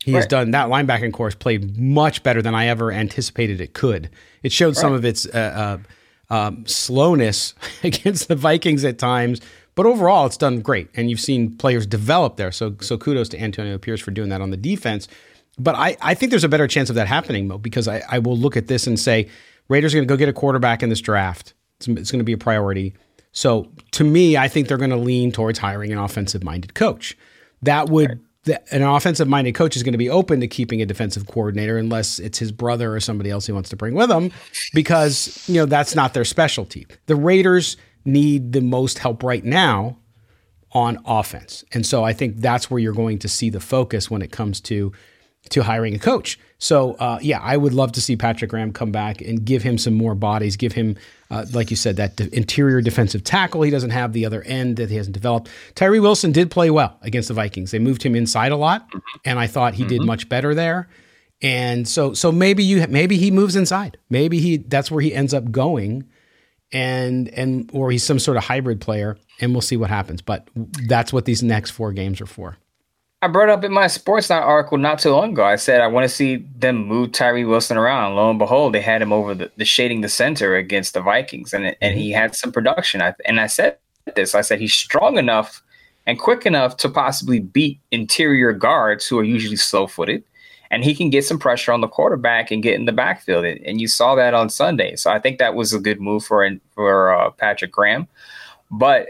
He 0.04 0.14
has 0.14 0.26
done 0.26 0.52
that 0.52 0.70
linebacking 0.70 1.12
course 1.12 1.36
played 1.36 1.78
much 1.78 2.24
better 2.24 2.42
than 2.42 2.56
I 2.56 2.68
ever 2.68 2.90
anticipated 2.90 3.60
it 3.60 3.74
could. 3.74 4.10
It 4.44 4.54
showed 4.54 4.78
some 4.78 4.94
of 4.94 5.04
its 5.04 5.26
uh, 5.26 5.80
uh, 6.30 6.34
um, 6.34 6.66
slowness 6.66 7.54
against 7.84 8.30
the 8.30 8.36
Vikings 8.36 8.86
at 8.86 8.98
times, 8.98 9.42
but 9.76 9.86
overall 9.86 10.26
it's 10.26 10.38
done 10.38 10.62
great. 10.62 10.90
And 10.96 11.10
you've 11.10 11.20
seen 11.20 11.58
players 11.58 11.86
develop 11.86 12.38
there. 12.38 12.52
So 12.54 12.78
so 12.80 12.98
kudos 12.98 13.28
to 13.30 13.42
Antonio 13.42 13.78
Pierce 13.78 14.00
for 14.00 14.12
doing 14.12 14.30
that 14.30 14.40
on 14.40 14.52
the 14.52 14.58
defense. 14.58 15.10
But 15.58 15.76
I, 15.76 15.98
I 16.02 16.14
think 16.14 16.30
there's 16.30 16.46
a 16.46 16.50
better 16.50 16.68
chance 16.68 16.90
of 16.90 16.96
that 16.96 17.08
happening, 17.08 17.50
Mo, 17.50 17.58
because 17.58 17.90
I, 17.90 18.02
I 18.10 18.20
will 18.20 18.38
look 18.38 18.56
at 18.56 18.68
this 18.68 18.88
and 18.88 18.98
say 18.98 19.28
Raiders 19.68 19.94
are 19.94 19.98
going 19.98 20.08
to 20.08 20.12
go 20.12 20.18
get 20.18 20.30
a 20.30 20.34
quarterback 20.34 20.82
in 20.82 20.88
this 20.88 21.02
draft. 21.02 21.54
It's, 21.78 21.88
it's 21.90 22.12
going 22.12 22.20
to 22.20 22.26
be 22.26 22.34
a 22.34 22.38
priority. 22.38 22.94
So 23.32 23.72
to 23.92 24.04
me, 24.04 24.38
I 24.38 24.48
think 24.48 24.68
they're 24.68 24.78
going 24.78 24.90
to 24.90 24.98
lean 24.98 25.32
towards 25.32 25.60
hiring 25.60 25.92
an 25.92 25.98
offensive 25.98 26.44
minded 26.44 26.74
coach. 26.74 27.18
That 27.62 27.90
would 27.90 28.20
the, 28.44 28.74
an 28.74 28.84
offensive 28.84 29.28
minded 29.28 29.54
coach 29.54 29.76
is 29.76 29.84
going 29.84 29.94
to 29.94 29.98
be 29.98 30.10
open 30.10 30.40
to 30.40 30.48
keeping 30.48 30.82
a 30.82 30.86
defensive 30.86 31.28
coordinator 31.28 31.78
unless 31.78 32.20
it's 32.20 32.40
his 32.40 32.52
brother 32.52 32.96
or 32.96 33.00
somebody 33.00 33.30
else 33.30 33.46
he 33.46 33.52
wants 33.52 33.70
to 33.70 33.76
bring 33.76 33.94
with 33.94 34.10
him 34.10 34.32
because 34.74 35.44
you 35.48 35.56
know 35.56 35.66
that's 35.66 35.96
not 35.96 36.14
their 36.14 36.26
specialty. 36.26 36.88
The 37.08 37.16
Raiders 37.16 37.78
need 38.06 38.54
the 38.54 38.62
most 38.62 39.00
help 39.00 39.24
right 39.24 39.44
now 39.44 39.98
on 40.72 41.00
offense. 41.06 41.64
And 41.74 41.86
so 41.86 42.04
I 42.04 42.14
think 42.14 42.38
that's 42.38 42.70
where 42.70 42.80
you're 42.80 42.94
going 42.94 43.20
to 43.20 43.28
see 43.28 43.50
the 43.50 43.60
focus 43.60 44.10
when 44.10 44.22
it 44.22 44.32
comes 44.32 44.62
to 44.62 44.92
to 45.50 45.64
hiring 45.64 45.96
a 45.96 46.00
coach. 46.00 46.40
So 46.60 46.94
uh, 46.96 47.20
yeah, 47.22 47.40
I 47.40 47.56
would 47.56 47.74
love 47.74 47.94
to 47.94 48.02
see 48.02 48.18
Patrick 48.18 48.52
Graham 48.52 48.74
come 48.74 48.92
back 48.92 49.22
and 49.22 49.44
give 49.44 49.64
him 49.64 49.78
some 49.78 49.94
more 49.94 50.14
bodies, 50.14 50.58
give 50.58 50.74
him, 50.74 50.98
uh, 51.32 51.46
like 51.54 51.72
you 51.72 51.78
said, 51.78 51.96
that 51.96 52.18
de- 52.18 52.36
interior 52.36 52.82
defensive 52.82 53.24
tackle. 53.24 53.62
He 53.62 53.72
doesn't 53.72 53.92
have 53.92 54.12
the 54.12 54.26
other 54.26 54.42
end 54.44 54.76
that 54.76 54.90
he 54.90 54.98
hasn't 54.98 55.14
developed. 55.14 55.50
Tyree 55.76 56.02
Wilson 56.02 56.34
did 56.34 56.52
play 56.52 56.70
well 56.70 56.98
against 57.02 57.30
the 57.30 57.34
Vikings. 57.34 57.72
They 57.72 57.80
moved 57.80 58.04
him 58.04 58.14
inside 58.14 58.52
a 58.52 58.58
lot, 58.58 58.90
and 59.24 59.40
I 59.40 59.48
thought 59.48 59.74
he 59.74 59.86
did 59.86 60.04
much 60.04 60.28
better 60.28 60.54
there. 60.54 60.90
And 61.42 61.88
so, 61.88 62.14
so 62.14 62.30
maybe 62.30 62.64
you, 62.64 62.86
maybe 62.88 63.18
he 63.18 63.32
moves 63.32 63.56
inside. 63.56 63.98
Maybe 64.10 64.40
he 64.40 64.58
that's 64.58 64.92
where 64.92 65.02
he 65.02 65.14
ends 65.14 65.34
up 65.34 65.50
going, 65.52 66.10
and 66.74 67.30
and 67.30 67.70
or 67.74 67.90
he's 67.90 68.04
some 68.04 68.20
sort 68.20 68.36
of 68.36 68.44
hybrid 68.44 68.82
player, 68.82 69.18
and 69.40 69.54
we'll 69.54 69.62
see 69.62 69.78
what 69.78 69.90
happens. 69.90 70.22
But 70.22 70.50
that's 70.56 71.14
what 71.14 71.24
these 71.24 71.42
next 71.42 71.72
four 71.72 71.94
games 71.94 72.20
are 72.20 72.26
for. 72.26 72.58
I 73.22 73.28
brought 73.28 73.50
up 73.50 73.66
in 73.66 73.74
my 73.74 73.86
Sportsnaut 73.86 74.44
article 74.44 74.78
not 74.78 75.00
too 75.00 75.12
long 75.12 75.34
ago. 75.34 75.44
I 75.44 75.58
said 75.58 75.82
I 75.82 75.88
want 75.88 76.06
to 76.06 76.16
see 76.16 76.38
them 76.58 76.86
move 76.86 77.12
Tyree 77.12 77.44
Wilson 77.44 77.76
around. 77.76 78.16
Lo 78.16 78.30
and 78.30 78.40
behold, 78.40 78.74
they 78.74 78.82
had 78.82 79.02
him 79.02 79.12
over 79.12 79.36
the, 79.36 79.52
the 79.58 79.66
shading 79.66 80.00
the 80.00 80.08
center 80.08 80.56
against 80.56 80.94
the 80.94 81.02
Vikings, 81.02 81.54
and 81.54 81.76
and 81.82 81.98
he 81.98 82.12
had 82.12 82.34
some 82.34 82.52
production. 82.52 83.02
I, 83.02 83.14
and 83.26 83.42
I 83.42 83.48
said 83.48 83.78
this. 84.16 84.36
I 84.36 84.42
said 84.42 84.62
he's 84.62 84.74
strong 84.74 85.18
enough 85.18 85.62
and 86.08 86.18
quick 86.18 86.46
enough 86.46 86.78
to 86.78 86.90
possibly 86.90 87.40
beat 87.42 87.80
interior 87.92 88.54
guards 88.54 89.06
who 89.06 89.20
are 89.20 89.24
usually 89.24 89.58
slow 89.58 89.86
footed, 89.86 90.24
and 90.72 90.86
he 90.86 90.96
can 90.96 91.10
get 91.10 91.26
some 91.26 91.40
pressure 91.40 91.74
on 91.74 91.82
the 91.82 91.90
quarterback 91.90 92.52
and 92.52 92.64
get 92.64 92.76
in 92.76 92.86
the 92.86 92.94
backfield. 92.94 93.44
And, 93.44 93.60
and 93.66 93.82
you 93.82 93.90
saw 93.90 94.16
that 94.16 94.34
on 94.34 94.50
Sunday. 94.50 94.96
So 94.96 95.12
I 95.12 95.20
think 95.20 95.40
that 95.40 95.56
was 95.56 95.74
a 95.74 95.80
good 95.80 96.00
move 96.00 96.24
for 96.24 96.50
for 96.74 97.14
uh, 97.14 97.32
Patrick 97.32 97.74
Graham. 97.74 98.08
But 98.72 99.08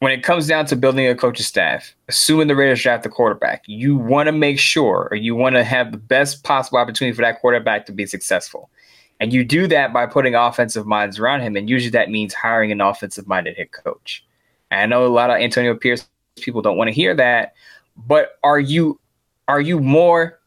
when 0.00 0.12
it 0.12 0.22
comes 0.22 0.46
down 0.46 0.66
to 0.66 0.76
building 0.76 1.06
a 1.06 1.14
coaching 1.14 1.44
staff, 1.44 1.94
assuming 2.08 2.48
the 2.48 2.56
Raiders 2.56 2.82
draft 2.82 3.02
the 3.02 3.08
quarterback, 3.08 3.62
you 3.66 3.96
want 3.96 4.26
to 4.26 4.32
make 4.32 4.58
sure 4.58 5.08
or 5.10 5.16
you 5.16 5.34
want 5.34 5.56
to 5.56 5.64
have 5.64 5.90
the 5.90 5.98
best 5.98 6.44
possible 6.44 6.78
opportunity 6.78 7.14
for 7.14 7.22
that 7.22 7.40
quarterback 7.40 7.86
to 7.86 7.92
be 7.92 8.06
successful. 8.06 8.70
And 9.20 9.32
you 9.32 9.44
do 9.44 9.66
that 9.68 9.94
by 9.94 10.04
putting 10.04 10.34
offensive 10.34 10.86
minds 10.86 11.18
around 11.18 11.40
him. 11.40 11.56
And 11.56 11.70
usually 11.70 11.90
that 11.90 12.10
means 12.10 12.34
hiring 12.34 12.70
an 12.70 12.82
offensive 12.82 13.26
minded 13.26 13.56
head 13.56 13.72
coach. 13.72 14.22
And 14.70 14.80
I 14.80 14.86
know 14.86 15.06
a 15.06 15.08
lot 15.08 15.30
of 15.30 15.36
Antonio 15.36 15.74
Pierce 15.74 16.06
people 16.36 16.60
don't 16.60 16.76
want 16.76 16.88
to 16.88 16.94
hear 16.94 17.14
that, 17.14 17.54
but 17.96 18.38
are 18.42 18.60
you 18.60 19.00
are 19.48 19.60
you 19.60 19.80
more 19.80 20.38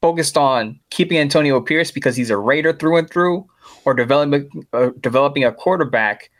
focused 0.00 0.38
on 0.38 0.78
keeping 0.90 1.18
Antonio 1.18 1.60
Pierce 1.60 1.90
because 1.90 2.16
he's 2.16 2.30
a 2.30 2.36
Raider 2.36 2.72
through 2.72 2.96
and 2.96 3.10
through, 3.10 3.46
or 3.84 3.92
developing 3.92 4.66
uh, 4.72 4.90
developing 5.00 5.44
a 5.44 5.52
quarterback 5.52 6.30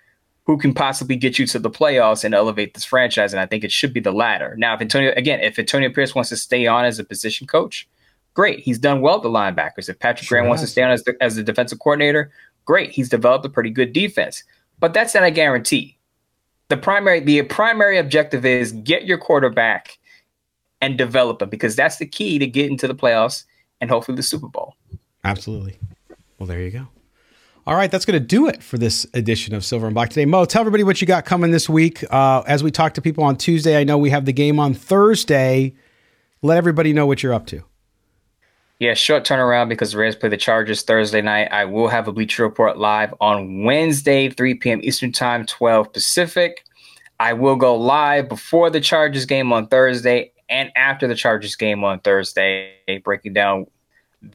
who 0.46 0.56
can 0.56 0.72
possibly 0.72 1.16
get 1.16 1.38
you 1.38 1.46
to 1.48 1.58
the 1.58 1.70
playoffs 1.70 2.24
and 2.24 2.34
elevate 2.34 2.74
this 2.74 2.84
franchise? 2.84 3.32
And 3.32 3.40
I 3.40 3.46
think 3.46 3.64
it 3.64 3.72
should 3.72 3.92
be 3.92 4.00
the 4.00 4.12
latter. 4.12 4.54
Now, 4.56 4.74
if 4.74 4.80
Antonio 4.80 5.12
again, 5.16 5.40
if 5.40 5.58
Antonio 5.58 5.90
Pierce 5.90 6.14
wants 6.14 6.30
to 6.30 6.36
stay 6.36 6.66
on 6.66 6.84
as 6.84 6.98
a 6.98 7.04
position 7.04 7.46
coach, 7.46 7.88
great. 8.34 8.60
He's 8.60 8.78
done 8.78 9.00
well 9.00 9.16
with 9.16 9.24
the 9.24 9.28
linebackers. 9.28 9.88
If 9.88 9.98
Patrick 9.98 10.28
sure 10.28 10.36
Graham 10.36 10.44
has. 10.44 10.50
wants 10.50 10.62
to 10.62 10.68
stay 10.68 10.82
on 10.82 10.90
as 10.92 11.02
the, 11.04 11.16
as 11.20 11.34
the 11.34 11.42
defensive 11.42 11.80
coordinator, 11.80 12.30
great. 12.64 12.90
He's 12.90 13.08
developed 13.08 13.44
a 13.44 13.48
pretty 13.48 13.70
good 13.70 13.92
defense. 13.92 14.44
But 14.78 14.94
that's 14.94 15.14
not 15.14 15.24
a 15.24 15.30
guarantee. 15.30 15.98
The 16.68 16.76
primary 16.76 17.20
the 17.20 17.42
primary 17.42 17.98
objective 17.98 18.44
is 18.44 18.72
get 18.72 19.04
your 19.04 19.18
quarterback 19.18 19.98
and 20.80 20.98
develop 20.98 21.42
him 21.42 21.48
because 21.48 21.74
that's 21.74 21.96
the 21.96 22.06
key 22.06 22.38
to 22.38 22.46
getting 22.46 22.76
to 22.78 22.88
the 22.88 22.94
playoffs 22.94 23.44
and 23.80 23.90
hopefully 23.90 24.16
the 24.16 24.22
Super 24.22 24.48
Bowl. 24.48 24.74
Absolutely. 25.24 25.78
Well, 26.38 26.46
there 26.46 26.60
you 26.60 26.70
go. 26.70 26.86
All 27.66 27.74
right, 27.74 27.90
that's 27.90 28.04
going 28.04 28.20
to 28.20 28.24
do 28.24 28.46
it 28.46 28.62
for 28.62 28.78
this 28.78 29.08
edition 29.12 29.52
of 29.52 29.64
Silver 29.64 29.86
and 29.86 29.94
Black 29.94 30.10
today. 30.10 30.24
Mo, 30.24 30.44
tell 30.44 30.60
everybody 30.60 30.84
what 30.84 31.00
you 31.00 31.06
got 31.06 31.24
coming 31.24 31.50
this 31.50 31.68
week. 31.68 32.04
Uh, 32.12 32.44
as 32.46 32.62
we 32.62 32.70
talk 32.70 32.94
to 32.94 33.02
people 33.02 33.24
on 33.24 33.36
Tuesday, 33.36 33.76
I 33.76 33.82
know 33.82 33.98
we 33.98 34.10
have 34.10 34.24
the 34.24 34.32
game 34.32 34.60
on 34.60 34.72
Thursday. 34.72 35.74
Let 36.42 36.58
everybody 36.58 36.92
know 36.92 37.06
what 37.06 37.24
you're 37.24 37.34
up 37.34 37.46
to. 37.46 37.64
Yeah, 38.78 38.94
short 38.94 39.24
turnaround 39.24 39.68
because 39.68 39.92
the 39.92 39.98
Rays 39.98 40.14
play 40.14 40.28
the 40.28 40.36
Chargers 40.36 40.82
Thursday 40.82 41.22
night. 41.22 41.48
I 41.50 41.64
will 41.64 41.88
have 41.88 42.06
a 42.06 42.12
Bleacher 42.12 42.44
Report 42.44 42.78
live 42.78 43.12
on 43.20 43.64
Wednesday, 43.64 44.28
3 44.28 44.54
p.m. 44.54 44.80
Eastern 44.84 45.10
Time, 45.10 45.44
12 45.44 45.92
Pacific. 45.92 46.62
I 47.18 47.32
will 47.32 47.56
go 47.56 47.74
live 47.74 48.28
before 48.28 48.70
the 48.70 48.80
Chargers 48.80 49.26
game 49.26 49.52
on 49.52 49.66
Thursday 49.66 50.30
and 50.48 50.70
after 50.76 51.08
the 51.08 51.16
Chargers 51.16 51.56
game 51.56 51.82
on 51.82 51.98
Thursday, 51.98 52.74
breaking 53.02 53.32
down 53.32 53.66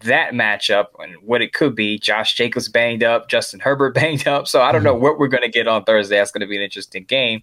that 0.01 0.33
matchup 0.33 0.88
and 1.00 1.15
what 1.21 1.41
it 1.41 1.53
could 1.53 1.75
be. 1.75 2.00
Josh 2.00 2.36
Jacobs 2.36 2.67
banged 2.67 3.03
up, 3.03 3.29
Justin 3.29 3.60
Herbert 3.60 3.93
banged 3.95 4.27
up. 4.27 4.48
So 4.48 4.62
I 4.62 4.71
don't 4.71 4.83
know 4.83 4.93
mm-hmm. 4.93 5.03
what 5.03 5.19
we're 5.19 5.27
going 5.27 5.43
to 5.43 5.50
get 5.50 5.67
on 5.67 5.83
Thursday. 5.83 6.17
That's 6.17 6.31
going 6.31 6.41
to 6.41 6.48
be 6.48 6.57
an 6.57 6.63
interesting 6.63 7.03
game. 7.03 7.41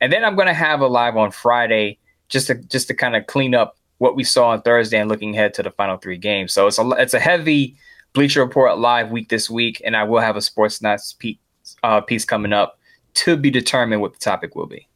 And 0.00 0.12
then 0.12 0.24
I'm 0.24 0.36
going 0.36 0.48
to 0.48 0.54
have 0.54 0.80
a 0.80 0.86
live 0.86 1.16
on 1.16 1.30
Friday 1.30 1.98
just 2.28 2.46
to 2.48 2.54
just 2.54 2.88
to 2.88 2.94
kind 2.94 3.16
of 3.16 3.26
clean 3.26 3.54
up 3.54 3.76
what 3.98 4.14
we 4.14 4.24
saw 4.24 4.50
on 4.50 4.62
Thursday 4.62 4.98
and 4.98 5.08
looking 5.08 5.34
ahead 5.34 5.54
to 5.54 5.62
the 5.62 5.70
final 5.70 5.96
three 5.96 6.18
games. 6.18 6.52
So 6.52 6.66
it's 6.66 6.78
a 6.78 6.88
it's 6.90 7.14
a 7.14 7.20
heavy 7.20 7.76
Bleacher 8.12 8.40
Report 8.40 8.78
live 8.78 9.10
week 9.10 9.28
this 9.28 9.50
week, 9.50 9.82
and 9.84 9.96
I 9.96 10.04
will 10.04 10.20
have 10.20 10.36
a 10.36 10.40
Sportsnaut 10.40 11.18
piece, 11.18 11.38
uh, 11.82 12.00
piece 12.00 12.24
coming 12.24 12.52
up 12.52 12.78
to 13.14 13.36
be 13.36 13.50
determined 13.50 14.00
what 14.00 14.12
the 14.12 14.18
topic 14.18 14.54
will 14.54 14.66
be. 14.66 14.88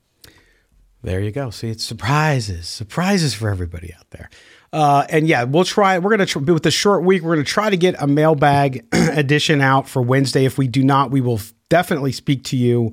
There 1.02 1.20
you 1.20 1.32
go. 1.32 1.50
See, 1.50 1.68
it's 1.68 1.84
surprises, 1.84 2.68
surprises 2.68 3.34
for 3.34 3.48
everybody 3.48 3.92
out 3.92 4.08
there. 4.10 4.30
Uh, 4.72 5.04
and 5.10 5.28
yeah, 5.28 5.44
we'll 5.44 5.64
try. 5.64 5.98
We're 5.98 6.10
gonna 6.10 6.26
tr- 6.26 6.38
with 6.38 6.62
the 6.62 6.70
short 6.70 7.04
week. 7.04 7.22
We're 7.22 7.34
gonna 7.34 7.44
try 7.44 7.68
to 7.68 7.76
get 7.76 7.94
a 7.98 8.06
mailbag 8.06 8.86
edition 8.92 9.60
out 9.60 9.88
for 9.88 10.00
Wednesday. 10.00 10.44
If 10.44 10.56
we 10.56 10.66
do 10.66 10.82
not, 10.82 11.10
we 11.10 11.20
will 11.20 11.40
definitely 11.68 12.12
speak 12.12 12.44
to 12.44 12.56
you 12.56 12.92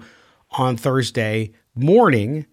on 0.51 0.75
Thursday 0.75 1.53
morning 1.75 2.45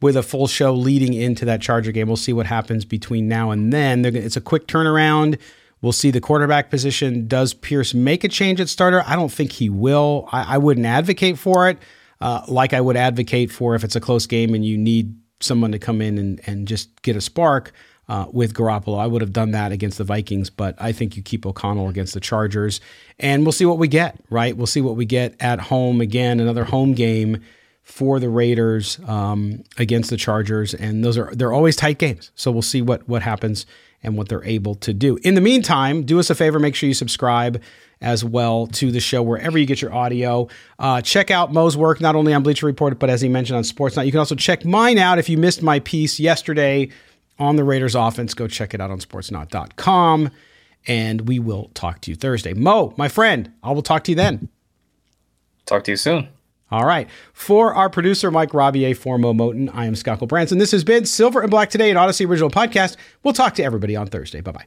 with 0.00 0.16
a 0.16 0.22
full 0.22 0.46
show 0.46 0.72
leading 0.72 1.14
into 1.14 1.44
that 1.44 1.60
Charger 1.60 1.92
game. 1.92 2.06
We'll 2.06 2.16
see 2.16 2.32
what 2.32 2.46
happens 2.46 2.84
between 2.84 3.28
now 3.28 3.50
and 3.50 3.72
then. 3.72 4.04
It's 4.04 4.36
a 4.36 4.40
quick 4.40 4.66
turnaround. 4.66 5.38
We'll 5.82 5.92
see 5.92 6.10
the 6.10 6.20
quarterback 6.20 6.70
position. 6.70 7.26
Does 7.26 7.54
Pierce 7.54 7.94
make 7.94 8.22
a 8.22 8.28
change 8.28 8.60
at 8.60 8.68
starter? 8.68 9.02
I 9.06 9.16
don't 9.16 9.32
think 9.32 9.52
he 9.52 9.68
will. 9.68 10.28
I, 10.30 10.54
I 10.54 10.58
wouldn't 10.58 10.86
advocate 10.86 11.38
for 11.38 11.68
it, 11.68 11.78
uh, 12.20 12.42
like 12.48 12.72
I 12.72 12.80
would 12.80 12.96
advocate 12.96 13.50
for 13.50 13.74
if 13.74 13.82
it's 13.82 13.96
a 13.96 14.00
close 14.00 14.26
game 14.26 14.54
and 14.54 14.64
you 14.64 14.76
need 14.76 15.16
someone 15.40 15.72
to 15.72 15.78
come 15.78 16.02
in 16.02 16.18
and, 16.18 16.40
and 16.46 16.68
just 16.68 17.00
get 17.02 17.16
a 17.16 17.20
spark 17.20 17.72
uh, 18.10 18.26
with 18.32 18.54
Garoppolo. 18.54 18.98
I 18.98 19.06
would 19.06 19.22
have 19.22 19.32
done 19.32 19.52
that 19.52 19.70
against 19.70 19.96
the 19.96 20.02
Vikings, 20.04 20.50
but 20.50 20.74
I 20.78 20.90
think 20.90 21.16
you 21.16 21.22
keep 21.22 21.46
O'Connell 21.46 21.88
against 21.88 22.12
the 22.12 22.18
Chargers, 22.18 22.80
and 23.20 23.44
we'll 23.44 23.52
see 23.52 23.64
what 23.64 23.78
we 23.78 23.86
get. 23.86 24.18
Right, 24.30 24.56
we'll 24.56 24.66
see 24.66 24.80
what 24.80 24.96
we 24.96 25.04
get 25.04 25.36
at 25.38 25.60
home 25.60 26.00
again. 26.00 26.40
Another 26.40 26.64
home 26.64 26.92
game 26.94 27.40
for 27.84 28.18
the 28.18 28.28
Raiders 28.28 28.98
um, 29.06 29.62
against 29.78 30.10
the 30.10 30.16
Chargers, 30.16 30.74
and 30.74 31.04
those 31.04 31.16
are 31.16 31.32
they're 31.36 31.52
always 31.52 31.76
tight 31.76 31.98
games. 31.98 32.32
So 32.34 32.50
we'll 32.50 32.62
see 32.62 32.82
what 32.82 33.08
what 33.08 33.22
happens 33.22 33.64
and 34.02 34.16
what 34.16 34.28
they're 34.28 34.44
able 34.44 34.74
to 34.74 34.92
do. 34.92 35.16
In 35.22 35.36
the 35.36 35.40
meantime, 35.40 36.02
do 36.02 36.18
us 36.18 36.30
a 36.30 36.34
favor, 36.34 36.58
make 36.58 36.74
sure 36.74 36.88
you 36.88 36.94
subscribe 36.94 37.62
as 38.00 38.24
well 38.24 38.66
to 38.66 38.90
the 38.90 38.98
show 38.98 39.22
wherever 39.22 39.56
you 39.56 39.66
get 39.66 39.80
your 39.80 39.94
audio. 39.94 40.48
Uh, 40.80 41.00
check 41.00 41.30
out 41.30 41.52
Mo's 41.52 41.76
work 41.76 42.00
not 42.00 42.16
only 42.16 42.34
on 42.34 42.42
Bleacher 42.42 42.66
Report, 42.66 42.98
but 42.98 43.08
as 43.08 43.20
he 43.20 43.28
mentioned 43.28 43.58
on 43.58 43.62
Sportsnaut. 43.62 44.06
You 44.06 44.10
can 44.10 44.18
also 44.18 44.34
check 44.34 44.64
mine 44.64 44.98
out 44.98 45.18
if 45.18 45.28
you 45.28 45.36
missed 45.38 45.62
my 45.62 45.78
piece 45.80 46.18
yesterday 46.18 46.88
on 47.40 47.56
the 47.56 47.64
Raiders 47.64 47.94
offense. 47.96 48.34
Go 48.34 48.46
check 48.46 48.74
it 48.74 48.80
out 48.80 48.90
on 48.90 49.00
sportsnaut.com. 49.00 50.30
And 50.86 51.28
we 51.28 51.38
will 51.38 51.70
talk 51.74 52.00
to 52.02 52.10
you 52.10 52.14
Thursday. 52.14 52.54
Mo, 52.54 52.94
my 52.96 53.08
friend, 53.08 53.52
I 53.62 53.72
will 53.72 53.82
talk 53.82 54.04
to 54.04 54.12
you 54.12 54.16
then. 54.16 54.48
Talk 55.66 55.84
to 55.84 55.90
you 55.90 55.96
soon. 55.96 56.28
All 56.70 56.86
right. 56.86 57.08
For 57.32 57.74
our 57.74 57.90
producer, 57.90 58.30
Mike 58.30 58.50
Robier, 58.50 58.96
for 58.96 59.18
Mo 59.18 59.34
Moton, 59.34 59.70
I 59.74 59.86
am 59.86 59.96
Scott 59.96 60.26
Branson. 60.28 60.58
This 60.58 60.70
has 60.70 60.84
been 60.84 61.04
Silver 61.04 61.40
and 61.40 61.50
Black 61.50 61.70
Today, 61.70 61.90
an 61.90 61.96
Audacy 61.96 62.26
original 62.28 62.50
podcast. 62.50 62.96
We'll 63.24 63.34
talk 63.34 63.54
to 63.56 63.64
everybody 63.64 63.96
on 63.96 64.06
Thursday. 64.06 64.40
Bye 64.40 64.52
bye. 64.52 64.66